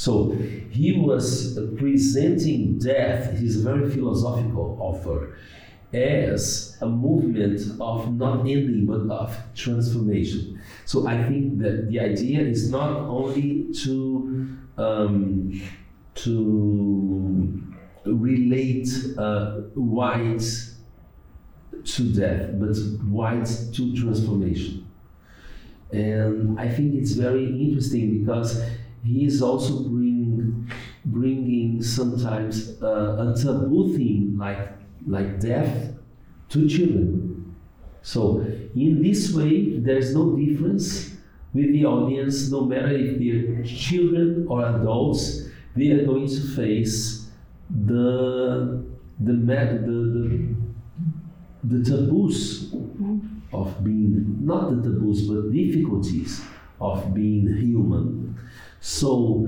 So 0.00 0.30
he 0.70 0.98
was 0.98 1.58
presenting 1.76 2.78
death, 2.78 3.38
his 3.38 3.56
very 3.56 3.90
philosophical 3.90 4.78
offer, 4.80 5.36
as 5.92 6.78
a 6.80 6.88
movement 6.88 7.60
of 7.78 8.10
not 8.14 8.40
ending 8.40 8.86
but 8.86 9.14
of 9.14 9.36
transformation. 9.54 10.58
So 10.86 11.06
I 11.06 11.22
think 11.24 11.58
that 11.58 11.90
the 11.90 12.00
idea 12.00 12.40
is 12.40 12.70
not 12.70 12.92
only 12.92 13.74
to 13.84 14.56
um, 14.78 15.60
to 16.14 17.62
relate 18.06 18.88
uh, 19.18 19.56
white 19.74 20.46
to 21.84 22.02
death, 22.14 22.48
but 22.54 22.74
white 23.04 23.50
to 23.74 23.94
transformation. 23.94 24.86
And 25.92 26.58
I 26.58 26.70
think 26.70 26.94
it's 26.94 27.12
very 27.12 27.44
interesting 27.44 28.20
because 28.20 28.62
he 29.04 29.24
is 29.24 29.42
also 29.42 29.88
bring, 29.88 30.70
bringing 31.04 31.82
sometimes 31.82 32.80
uh, 32.82 33.32
a 33.32 33.34
taboo 33.36 33.96
thing 33.96 34.36
like 34.38 34.68
like 35.06 35.40
death 35.40 35.94
to 36.48 36.68
children 36.68 37.30
so 38.02 38.40
in 38.74 39.02
this 39.02 39.32
way, 39.34 39.78
there 39.78 39.98
is 39.98 40.14
no 40.14 40.36
difference 40.36 41.16
with 41.52 41.72
the 41.72 41.84
audience, 41.84 42.50
no 42.50 42.62
matter 42.62 42.92
if 42.92 43.18
they're 43.18 43.64
children 43.64 44.46
or 44.48 44.64
adults, 44.64 45.48
they 45.76 45.90
are 45.90 46.04
going 46.04 46.26
to 46.28 46.40
face 46.54 47.30
the 47.68 48.84
the 49.18 49.32
the, 49.32 49.34
the, 49.84 50.54
the 51.64 51.84
taboos 51.84 52.72
of 53.52 53.84
being 53.84 54.44
not 54.44 54.70
the 54.70 54.90
taboos 54.90 55.28
but 55.28 55.52
difficulties 55.52 56.42
of 56.80 57.12
being 57.12 57.46
human. 57.56 58.19
So 58.80 59.46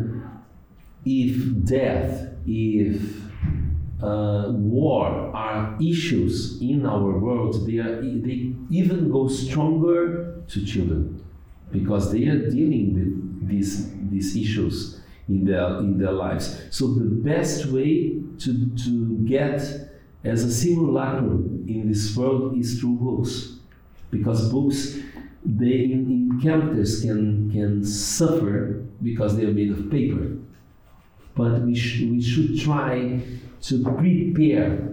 if 1.04 1.64
death, 1.64 2.28
if 2.46 3.22
uh, 4.02 4.50
war 4.50 5.06
are 5.34 5.76
issues 5.80 6.60
in 6.60 6.84
our 6.86 7.18
world, 7.18 7.66
they, 7.66 7.78
are, 7.78 8.02
they 8.02 8.54
even 8.70 9.10
go 9.10 9.28
stronger 9.28 10.42
to 10.48 10.66
children 10.66 11.24
because 11.70 12.12
they 12.12 12.26
are 12.26 12.50
dealing 12.50 12.94
with 12.94 13.48
these, 13.48 13.90
these 14.10 14.36
issues 14.36 15.00
in 15.28 15.44
their, 15.44 15.78
in 15.78 15.98
their 15.98 16.12
lives. 16.12 16.60
So 16.70 16.88
the 16.88 17.04
best 17.04 17.66
way 17.66 18.20
to, 18.40 18.70
to 18.84 19.18
get 19.24 19.62
as 20.24 20.44
a 20.44 20.52
simulacrum 20.52 21.64
in 21.68 21.88
this 21.88 22.14
world 22.16 22.58
is 22.58 22.80
through 22.80 22.96
books 22.96 23.56
because 24.10 24.52
books 24.52 24.98
they 25.44 25.84
in, 25.84 26.10
in 26.10 26.40
characters 26.40 27.00
can 27.02 27.50
can 27.50 27.84
suffer 27.84 28.84
because 29.02 29.36
they 29.36 29.44
are 29.44 29.52
made 29.52 29.70
of 29.70 29.90
paper 29.90 30.36
but 31.34 31.62
we, 31.62 31.74
sh- 31.74 32.02
we 32.02 32.20
should 32.20 32.58
try 32.60 33.20
to 33.62 33.82
prepare, 33.82 34.88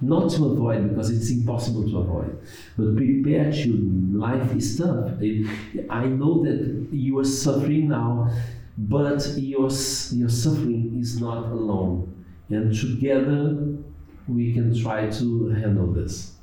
not 0.00 0.30
to 0.32 0.46
avoid 0.46 0.88
because 0.88 1.10
it's 1.10 1.30
impossible 1.30 1.88
to 1.88 1.98
avoid, 1.98 2.38
but 2.76 2.96
prepare 2.96 3.50
to 3.52 3.98
Life 4.12 4.54
is 4.54 4.78
tough. 4.78 5.10
I 5.90 6.06
know 6.06 6.44
that 6.44 6.88
you 6.92 7.18
are 7.18 7.24
suffering 7.24 7.88
now, 7.88 8.30
but 8.78 9.26
your, 9.36 9.68
your 10.12 10.28
suffering 10.28 10.96
is 11.00 11.20
not 11.20 11.46
alone. 11.46 12.24
And 12.50 12.72
together 12.78 13.74
we 14.28 14.52
can 14.52 14.78
try 14.80 15.08
to 15.10 15.48
handle 15.48 15.92
this. 15.92 16.36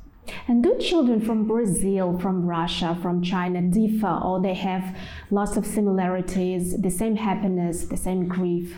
And 0.46 0.62
do 0.62 0.78
children 0.78 1.20
from 1.20 1.46
Brazil, 1.46 2.18
from 2.18 2.46
Russia, 2.46 2.98
from 3.02 3.22
China 3.22 3.62
differ, 3.62 4.20
or 4.22 4.40
they 4.40 4.54
have 4.54 4.96
lots 5.30 5.56
of 5.56 5.66
similarities, 5.66 6.80
the 6.80 6.90
same 6.90 7.16
happiness, 7.16 7.84
the 7.86 7.96
same 7.96 8.28
grief? 8.28 8.76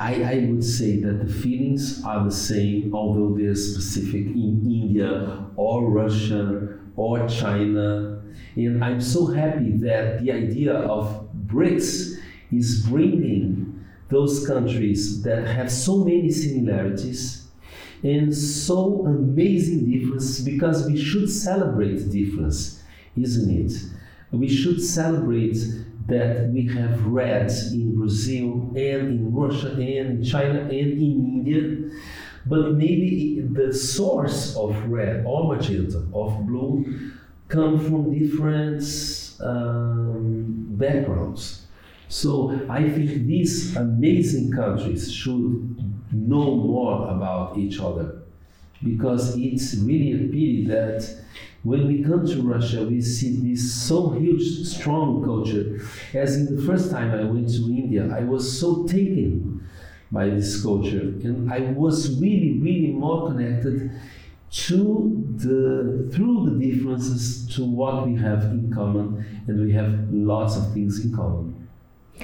I, 0.00 0.22
I 0.22 0.46
would 0.50 0.64
say 0.64 1.00
that 1.00 1.24
the 1.24 1.32
feelings 1.32 2.02
are 2.04 2.24
the 2.24 2.32
same, 2.32 2.92
although 2.92 3.36
they're 3.36 3.54
specific 3.54 4.26
in 4.26 4.68
India 4.68 5.46
or 5.56 5.88
Russia 5.88 6.78
or 6.96 7.26
China. 7.28 8.22
And 8.56 8.84
I'm 8.84 9.00
so 9.00 9.26
happy 9.26 9.70
that 9.76 10.22
the 10.22 10.32
idea 10.32 10.74
of 10.74 11.28
BRICS 11.46 12.18
is 12.52 12.84
bringing 12.86 13.84
those 14.08 14.44
countries 14.44 15.22
that 15.22 15.46
have 15.46 15.70
so 15.70 16.04
many 16.04 16.32
similarities 16.32 17.39
and 18.02 18.34
so 18.34 19.04
amazing 19.06 19.90
difference 19.90 20.40
because 20.40 20.86
we 20.86 20.98
should 20.98 21.28
celebrate 21.30 22.10
difference, 22.10 22.82
isn't 23.16 23.50
it? 23.50 23.72
We 24.32 24.48
should 24.48 24.82
celebrate 24.82 25.58
that 26.06 26.48
we 26.48 26.66
have 26.68 27.06
read 27.06 27.50
in 27.72 27.96
Brazil 27.96 28.72
and 28.74 29.08
in 29.08 29.34
Russia 29.34 29.72
and 29.72 29.80
in 29.82 30.24
China 30.24 30.60
and 30.60 30.72
in 30.72 31.44
India. 31.46 31.90
But 32.46 32.72
maybe 32.72 33.40
the 33.52 33.72
source 33.72 34.56
of 34.56 34.74
red 34.88 35.24
or 35.26 35.54
magenta, 35.54 36.06
of 36.14 36.46
blue, 36.46 37.12
come 37.48 37.78
from 37.78 38.18
different 38.18 38.82
um, 39.40 40.66
backgrounds. 40.70 41.59
So 42.10 42.50
I 42.68 42.90
think 42.90 43.28
these 43.28 43.76
amazing 43.76 44.50
countries 44.50 45.12
should 45.12 45.78
know 46.12 46.56
more 46.56 47.08
about 47.08 47.56
each 47.56 47.78
other. 47.78 48.22
Because 48.82 49.36
it's 49.36 49.76
really 49.76 50.14
a 50.14 50.26
pity 50.26 50.66
that 50.66 51.08
when 51.62 51.86
we 51.86 52.02
come 52.02 52.26
to 52.26 52.42
Russia, 52.42 52.82
we 52.82 53.00
see 53.00 53.36
this 53.36 53.72
so 53.72 54.10
huge, 54.10 54.66
strong 54.66 55.22
culture. 55.22 55.80
As 56.12 56.34
in 56.34 56.56
the 56.56 56.62
first 56.62 56.90
time 56.90 57.12
I 57.12 57.22
went 57.30 57.48
to 57.50 57.62
India, 57.66 58.12
I 58.12 58.24
was 58.24 58.58
so 58.58 58.88
taken 58.88 59.64
by 60.10 60.30
this 60.30 60.60
culture, 60.60 61.14
and 61.22 61.52
I 61.52 61.60
was 61.60 62.18
really, 62.20 62.58
really 62.58 62.90
more 62.90 63.28
connected 63.28 63.92
to 64.50 65.24
the 65.36 66.10
through 66.12 66.50
the 66.50 66.66
differences 66.66 67.46
to 67.54 67.64
what 67.64 68.08
we 68.08 68.16
have 68.16 68.42
in 68.46 68.72
common. 68.74 69.24
And 69.46 69.64
we 69.64 69.72
have 69.74 70.08
lots 70.10 70.56
of 70.56 70.72
things 70.74 71.04
in 71.04 71.14
common 71.14 71.59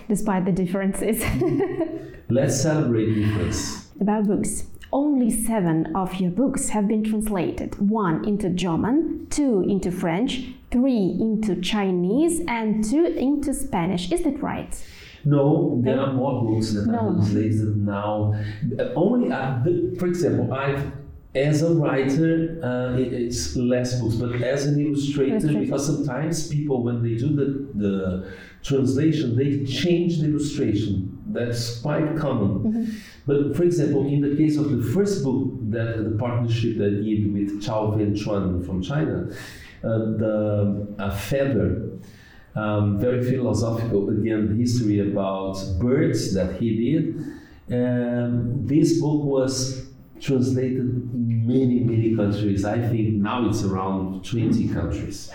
despite 0.08 0.44
the 0.44 0.52
differences. 0.52 1.22
Let's 2.28 2.60
celebrate 2.60 3.14
difference. 3.14 3.88
About 4.00 4.26
books. 4.26 4.64
Only 4.92 5.30
seven 5.30 5.94
of 5.94 6.14
your 6.16 6.30
books 6.30 6.70
have 6.70 6.88
been 6.88 7.04
translated. 7.04 7.74
One 7.90 8.24
into 8.24 8.50
german 8.50 9.26
two 9.30 9.64
into 9.68 9.90
french 9.90 10.44
three 10.70 11.16
into 11.20 11.60
chinese 11.60 12.40
and 12.46 12.84
two 12.84 13.04
into 13.04 13.52
spanish. 13.52 14.12
Is 14.12 14.22
that 14.22 14.40
right? 14.42 14.72
No, 15.24 15.80
there 15.82 15.98
are 16.00 16.12
more 16.12 16.44
books 16.44 16.72
that 16.74 16.86
no. 16.86 16.98
are 16.98 17.12
translated 17.14 17.76
now. 17.76 18.32
Only, 18.94 19.32
uh, 19.32 19.58
for 19.98 20.06
example, 20.06 20.54
I've 20.54 20.92
as 21.36 21.62
a 21.62 21.74
writer, 21.74 22.58
uh, 22.62 22.96
it, 22.96 23.12
it's 23.12 23.56
less 23.56 24.00
books, 24.00 24.14
but 24.14 24.40
as 24.42 24.66
an 24.66 24.80
illustrator, 24.80 25.52
because 25.52 25.86
sometimes 25.86 26.48
people, 26.48 26.82
when 26.82 27.02
they 27.02 27.14
do 27.14 27.28
the, 27.28 27.68
the 27.74 28.32
translation, 28.66 29.36
they 29.36 29.64
change 29.64 30.18
the 30.18 30.26
illustration. 30.26 31.22
That's 31.28 31.80
quite 31.80 32.16
common. 32.16 32.50
Mm-hmm. 32.58 32.96
But 33.26 33.56
for 33.56 33.64
example, 33.64 34.06
in 34.06 34.20
the 34.20 34.36
case 34.36 34.56
of 34.56 34.70
the 34.70 34.82
first 34.92 35.22
book 35.22 35.50
that 35.70 36.04
the 36.04 36.16
partnership 36.18 36.78
that 36.78 36.86
I 36.86 37.02
did 37.02 37.32
with 37.32 37.62
Cao 37.62 37.96
Wenxuan 37.96 38.64
from 38.64 38.82
China, 38.82 39.28
uh, 39.84 39.98
the 40.22 40.94
uh, 40.98 41.16
feather, 41.16 41.90
um, 42.54 42.98
very 42.98 43.22
philosophical, 43.22 44.08
again, 44.10 44.58
history 44.58 45.00
about 45.10 45.58
birds 45.78 46.34
that 46.34 46.56
he 46.56 46.92
did. 46.92 47.16
And 47.68 48.68
this 48.68 49.00
book 49.00 49.22
was 49.24 49.86
translated 50.20 50.78
in 50.78 51.46
many, 51.46 51.80
many 51.80 52.16
countries. 52.16 52.64
I 52.64 52.80
think 52.88 53.14
now 53.14 53.48
it's 53.48 53.62
around 53.62 54.24
20 54.24 54.68
countries. 54.68 55.30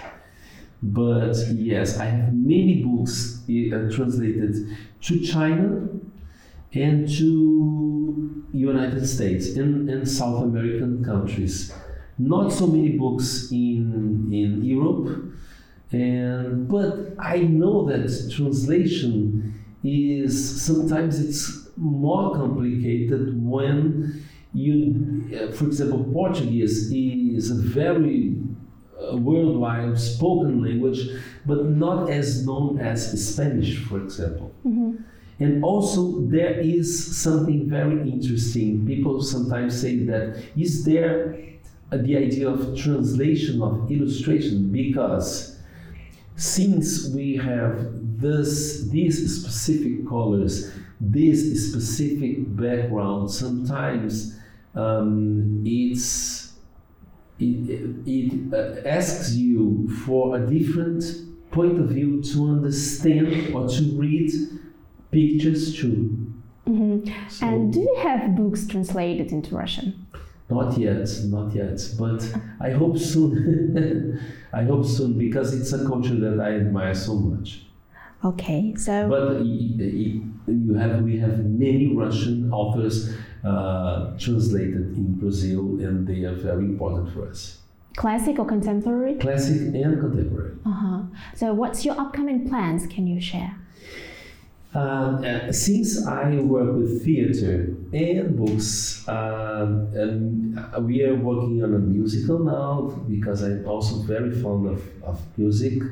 But 0.83 1.35
yes, 1.53 1.99
I 1.99 2.05
have 2.05 2.33
many 2.33 2.83
books 2.83 3.43
uh, 3.43 3.91
translated 3.91 4.55
to 5.01 5.19
China 5.19 5.87
and 6.73 7.07
to 7.17 8.45
United 8.51 9.05
States 9.05 9.55
and, 9.55 9.89
and 9.89 10.07
South 10.07 10.43
American 10.43 11.03
countries. 11.03 11.73
Not 12.17 12.51
so 12.51 12.67
many 12.67 12.97
books 12.97 13.51
in, 13.51 14.29
in 14.31 14.63
Europe, 14.63 15.33
and, 15.91 16.67
but 16.67 17.13
I 17.19 17.39
know 17.39 17.85
that 17.87 18.31
translation 18.33 19.59
is 19.83 20.61
sometimes 20.61 21.19
it's 21.19 21.69
more 21.77 22.35
complicated 22.35 23.41
when 23.43 24.23
you, 24.53 25.29
uh, 25.33 25.51
for 25.51 25.65
example, 25.65 26.03
Portuguese 26.11 26.91
is 26.91 27.51
a 27.51 27.55
very 27.55 28.35
worldwide 29.13 29.97
spoken 29.99 30.63
language, 30.63 31.07
but 31.45 31.65
not 31.65 32.09
as 32.09 32.45
known 32.45 32.79
as 32.79 32.99
Spanish, 33.29 33.77
for 33.77 34.01
example. 34.01 34.51
Mm-hmm. 34.65 34.97
And 35.39 35.63
also, 35.63 36.21
there 36.21 36.59
is 36.59 37.17
something 37.17 37.67
very 37.67 38.09
interesting. 38.09 38.85
People 38.85 39.23
sometimes 39.23 39.79
say 39.79 39.97
that 40.05 40.43
is 40.55 40.85
there 40.85 41.35
the 41.91 42.15
idea 42.15 42.47
of 42.47 42.77
translation 42.77 43.61
of 43.61 43.91
illustration 43.91 44.71
because 44.71 45.59
since 46.35 47.09
we 47.09 47.35
have 47.35 47.89
this 48.21 48.87
these 48.89 49.41
specific 49.41 50.07
colors, 50.07 50.71
this 50.99 51.69
specific 51.69 52.37
background, 52.55 53.29
sometimes 53.29 54.37
um, 54.75 55.63
it's 55.65 56.40
it, 57.41 57.95
it 58.06 58.54
uh, 58.54 58.88
asks 58.88 59.34
you 59.34 59.89
for 60.06 60.38
a 60.38 60.47
different 60.47 61.04
point 61.51 61.80
of 61.80 61.89
view 61.89 62.21
to 62.21 62.49
understand 62.49 63.54
or 63.54 63.67
to 63.67 63.84
read 63.95 64.32
pictures 65.12 65.75
too. 65.75 66.34
Mm-hmm. 66.67 67.12
So, 67.27 67.47
and 67.47 67.73
do 67.73 67.80
you 67.80 67.95
have 68.01 68.36
books 68.36 68.67
translated 68.67 69.32
into 69.32 69.56
Russian? 69.56 70.08
Not 70.49 70.77
yet, 70.77 71.10
not 71.25 71.56
yet, 71.56 71.80
but 71.97 72.21
I 72.60 72.71
hope 72.71 72.97
soon. 72.97 74.19
I 74.54 74.63
hope 74.63 74.86
soon 74.86 75.17
because 75.17 75.54
it's 75.54 75.71
a 75.73 75.86
culture 75.88 76.15
that 76.15 76.39
I 76.39 76.56
admire 76.56 76.93
so 76.93 77.15
much. 77.15 77.63
Okay, 78.23 78.75
so. 78.75 79.10
But 79.10 79.43
you 79.45 80.73
have 80.75 81.01
we 81.01 81.17
have 81.19 81.45
many 81.45 81.95
Russian 81.95 82.51
authors 82.51 83.15
uh, 83.43 84.17
translated 84.17 84.95
in 84.95 85.15
Brazil, 85.19 85.80
and 85.80 86.08
they 86.08 86.23
are 86.23 86.36
very 86.36 86.65
important 86.65 87.13
for 87.13 87.27
us. 87.27 87.60
Classic 87.95 88.39
or 88.39 88.45
contemporary? 88.45 89.15
Classic 89.15 89.62
and 89.62 89.99
contemporary. 89.99 90.54
Uh 90.65 90.71
huh. 90.71 91.01
So, 91.36 91.54
what's 91.54 91.84
your 91.84 91.99
upcoming 91.99 92.47
plans? 92.47 92.88
Can 92.88 93.08
you 93.08 93.19
share? 93.19 93.56
Um, 94.73 95.25
uh, 95.25 95.51
since 95.51 96.08
I 96.08 96.36
work 96.38 96.73
with 96.77 97.04
theater 97.04 97.75
and 97.91 98.38
books, 98.38 99.06
um, 99.10 99.91
and 99.93 100.88
we 100.88 101.04
are 101.04 101.15
working 101.15 101.62
on 101.62 101.73
a 101.73 101.80
musical 101.80 102.39
now 102.39 103.04
because 103.10 103.43
I'm 103.43 103.67
also 103.67 103.95
very 104.04 104.32
fond 104.32 104.67
of, 104.67 104.82
of 105.04 105.19
music 105.38 105.84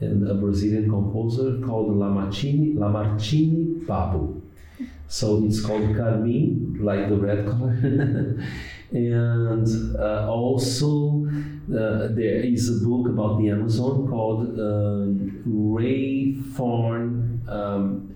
and 0.00 0.28
a 0.28 0.34
Brazilian 0.34 0.90
composer 0.90 1.58
called 1.66 1.96
Lamartine, 1.96 2.76
Lamartine 2.76 3.86
Babo. 3.86 4.42
So 5.08 5.42
it's 5.44 5.64
called 5.64 5.96
Carmim, 5.96 6.80
like 6.80 7.08
the 7.08 7.16
red 7.16 7.46
color. 7.46 7.70
and 8.92 9.96
uh, 9.96 10.30
also 10.30 11.26
uh, 11.26 12.08
there 12.10 12.44
is 12.44 12.68
a 12.68 12.86
book 12.86 13.08
about 13.08 13.40
the 13.40 13.48
Amazon 13.48 14.06
called 14.06 14.60
um, 14.60 15.42
Ray 15.46 16.34
Thorn 16.54 17.42
um, 17.48 18.14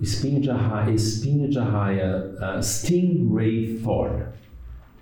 Espinho 0.00 0.40
de 0.40 0.52
uh, 0.52 0.86
Stingray 2.60 3.82
Thorn 3.82 4.32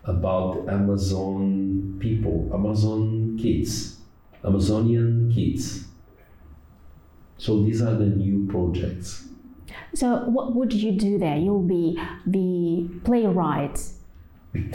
about 0.05 0.67
Amazon 0.71 1.99
people, 2.01 2.51
Amazon 2.55 3.37
kids, 3.39 3.99
Amazonian 4.43 5.31
kids. 5.35 5.85
So 7.37 7.63
these 7.63 7.83
are 7.83 7.95
the 7.95 8.07
new 8.07 8.47
projects. 8.47 9.29
So 9.95 10.25
what 10.27 10.55
would 10.55 10.73
you 10.73 10.93
do 10.93 11.19
there? 11.19 11.37
You'll 11.37 11.63
be 11.63 12.01
the 12.27 12.89
playwright. 13.05 13.81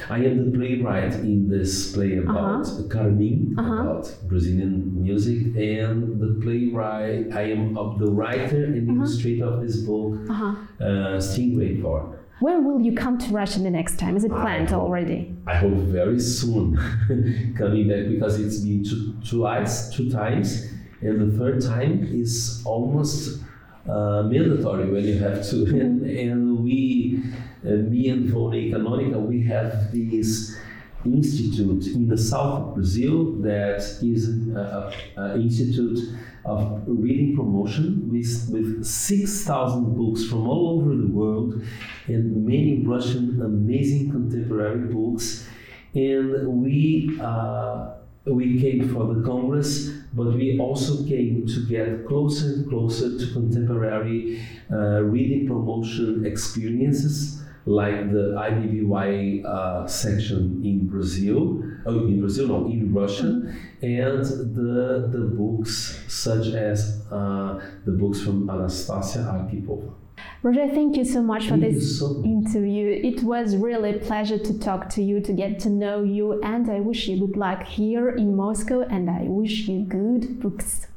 I 0.10 0.18
am 0.18 0.52
the 0.52 0.58
playwright 0.58 1.14
in 1.16 1.50
this 1.50 1.92
play 1.94 2.18
about 2.18 2.68
uh-huh. 2.68 2.84
Carmim, 2.84 3.58
uh-huh. 3.58 3.82
about 3.82 4.16
Brazilian 4.28 5.02
music, 5.02 5.56
and 5.56 6.20
the 6.22 6.40
playwright. 6.42 7.34
I 7.34 7.52
am 7.52 7.74
the 7.74 8.12
writer 8.12 8.66
and 8.66 8.90
uh-huh. 8.90 9.00
illustrator 9.00 9.46
of 9.46 9.62
this 9.62 9.78
book, 9.78 10.20
uh-huh. 10.30 10.56
uh, 10.80 11.18
Stingray 11.18 11.82
Thorn. 11.82 12.18
When 12.42 12.66
will 12.66 12.82
you 12.82 12.94
come 12.94 13.20
to 13.20 13.32
Russia 13.32 13.60
the 13.60 13.70
next 13.70 14.00
time? 14.00 14.18
Is 14.18 14.24
it 14.24 14.32
planned 14.32 14.70
I 14.70 14.72
hope, 14.72 14.82
already? 14.84 15.36
I 15.46 15.58
hope 15.58 15.74
very 15.74 16.20
soon 16.20 16.76
coming 17.58 17.88
back 17.88 18.08
because 18.08 18.40
it's 18.40 18.62
been 18.62 18.84
two, 18.84 19.16
twice, 19.24 19.94
two 19.94 20.10
times, 20.10 20.68
and 21.02 21.22
the 21.22 21.38
third 21.38 21.62
time 21.62 22.04
is 22.04 22.64
almost 22.66 23.42
uh, 23.88 24.24
mandatory 24.24 24.90
when 24.90 25.04
you 25.04 25.18
have 25.20 25.48
to. 25.50 25.66
And, 25.82 26.06
and 26.06 26.64
we, 26.64 27.24
uh, 27.66 27.70
me 27.70 28.10
and 28.10 28.30
Volnei 28.30 28.72
Canônica, 28.72 29.20
we 29.20 29.44
have 29.46 29.92
this 29.92 30.56
institute 31.04 31.88
in 31.88 32.08
the 32.08 32.18
south 32.18 32.60
of 32.60 32.76
Brazil 32.76 33.34
that 33.42 33.80
is 34.04 34.28
an 34.28 35.42
institute 35.42 36.00
of 36.46 36.84
reading 36.86 37.36
promotion 37.36 38.10
with, 38.12 38.50
with 38.52 38.86
6,000 38.86 39.96
books 39.96 40.26
from 40.26 40.48
all 40.48 40.80
over 40.80 40.96
the 40.96 41.08
world 41.08 41.62
and 42.08 42.46
many 42.46 42.84
Russian 42.86 43.42
amazing 43.42 44.12
contemporary 44.12 44.94
books. 44.94 45.48
And 45.94 46.48
we 46.62 47.20
uh, 47.22 47.96
we 48.26 48.60
came 48.62 48.88
for 48.94 49.14
the 49.14 49.22
Congress, 49.24 49.90
but 50.14 50.34
we 50.34 50.60
also 50.60 51.04
came 51.06 51.46
to 51.48 51.66
get 51.68 52.06
closer 52.06 52.54
and 52.54 52.70
closer 52.70 53.18
to 53.18 53.34
contemporary 53.34 54.42
uh, 54.72 55.02
reading 55.02 55.48
promotion 55.48 56.26
experiences, 56.26 57.42
like 57.66 58.12
the 58.12 58.36
IBBY 58.38 59.46
uh, 59.46 59.88
section 59.88 60.62
in 60.64 60.88
Brazil, 60.88 61.64
oh, 61.86 62.08
in 62.08 62.20
Brazil, 62.20 62.48
no, 62.48 62.66
in 62.68 62.94
Russia, 62.94 63.42
and 63.82 64.24
the, 64.24 65.10
the 65.12 65.32
books 65.36 66.00
such 66.08 66.48
as 66.48 67.04
uh, 67.12 67.60
the 67.86 67.92
books 67.92 68.22
from 68.22 68.50
Anastasia 68.50 69.20
Arkhipova. 69.20 70.01
Roger, 70.44 70.68
thank 70.68 70.98
you 70.98 71.06
so 71.06 71.22
much 71.22 71.48
for 71.48 71.58
this 71.58 72.00
so 72.00 72.24
interview. 72.24 72.88
It 73.04 73.22
was 73.24 73.56
really 73.56 73.96
a 73.96 74.00
pleasure 74.00 74.40
to 74.40 74.60
talk 74.60 74.90
to 74.90 75.04
you, 75.04 75.22
to 75.22 75.34
get 75.34 75.60
to 75.60 75.70
know 75.70 76.04
you, 76.04 76.42
and 76.42 76.70
I 76.70 76.80
wish 76.80 77.08
you 77.08 77.20
good 77.20 77.38
luck 77.38 77.64
here 77.64 78.10
in 78.10 78.36
Moscow, 78.36 78.82
and 78.82 79.10
I 79.10 79.24
wish 79.24 79.68
you 79.68 79.84
good 79.84 80.40
books. 80.40 80.88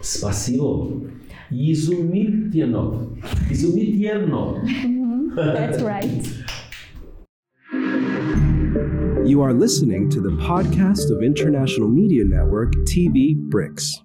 Спасибо. 0.00 1.10
Изумительно. 1.50 3.08
Изумительно. 3.50 4.62
Mm-hmm. 4.62 5.34
That's 5.34 5.82
right. 5.82 6.26
You 9.26 9.42
are 9.42 9.52
listening 9.52 10.08
to 10.10 10.20
the 10.20 10.30
podcast 10.30 11.10
of 11.10 11.22
International 11.22 11.88
Media 11.88 12.24
Network 12.24 12.74
TV 12.84 13.34
BRICS. 13.34 14.00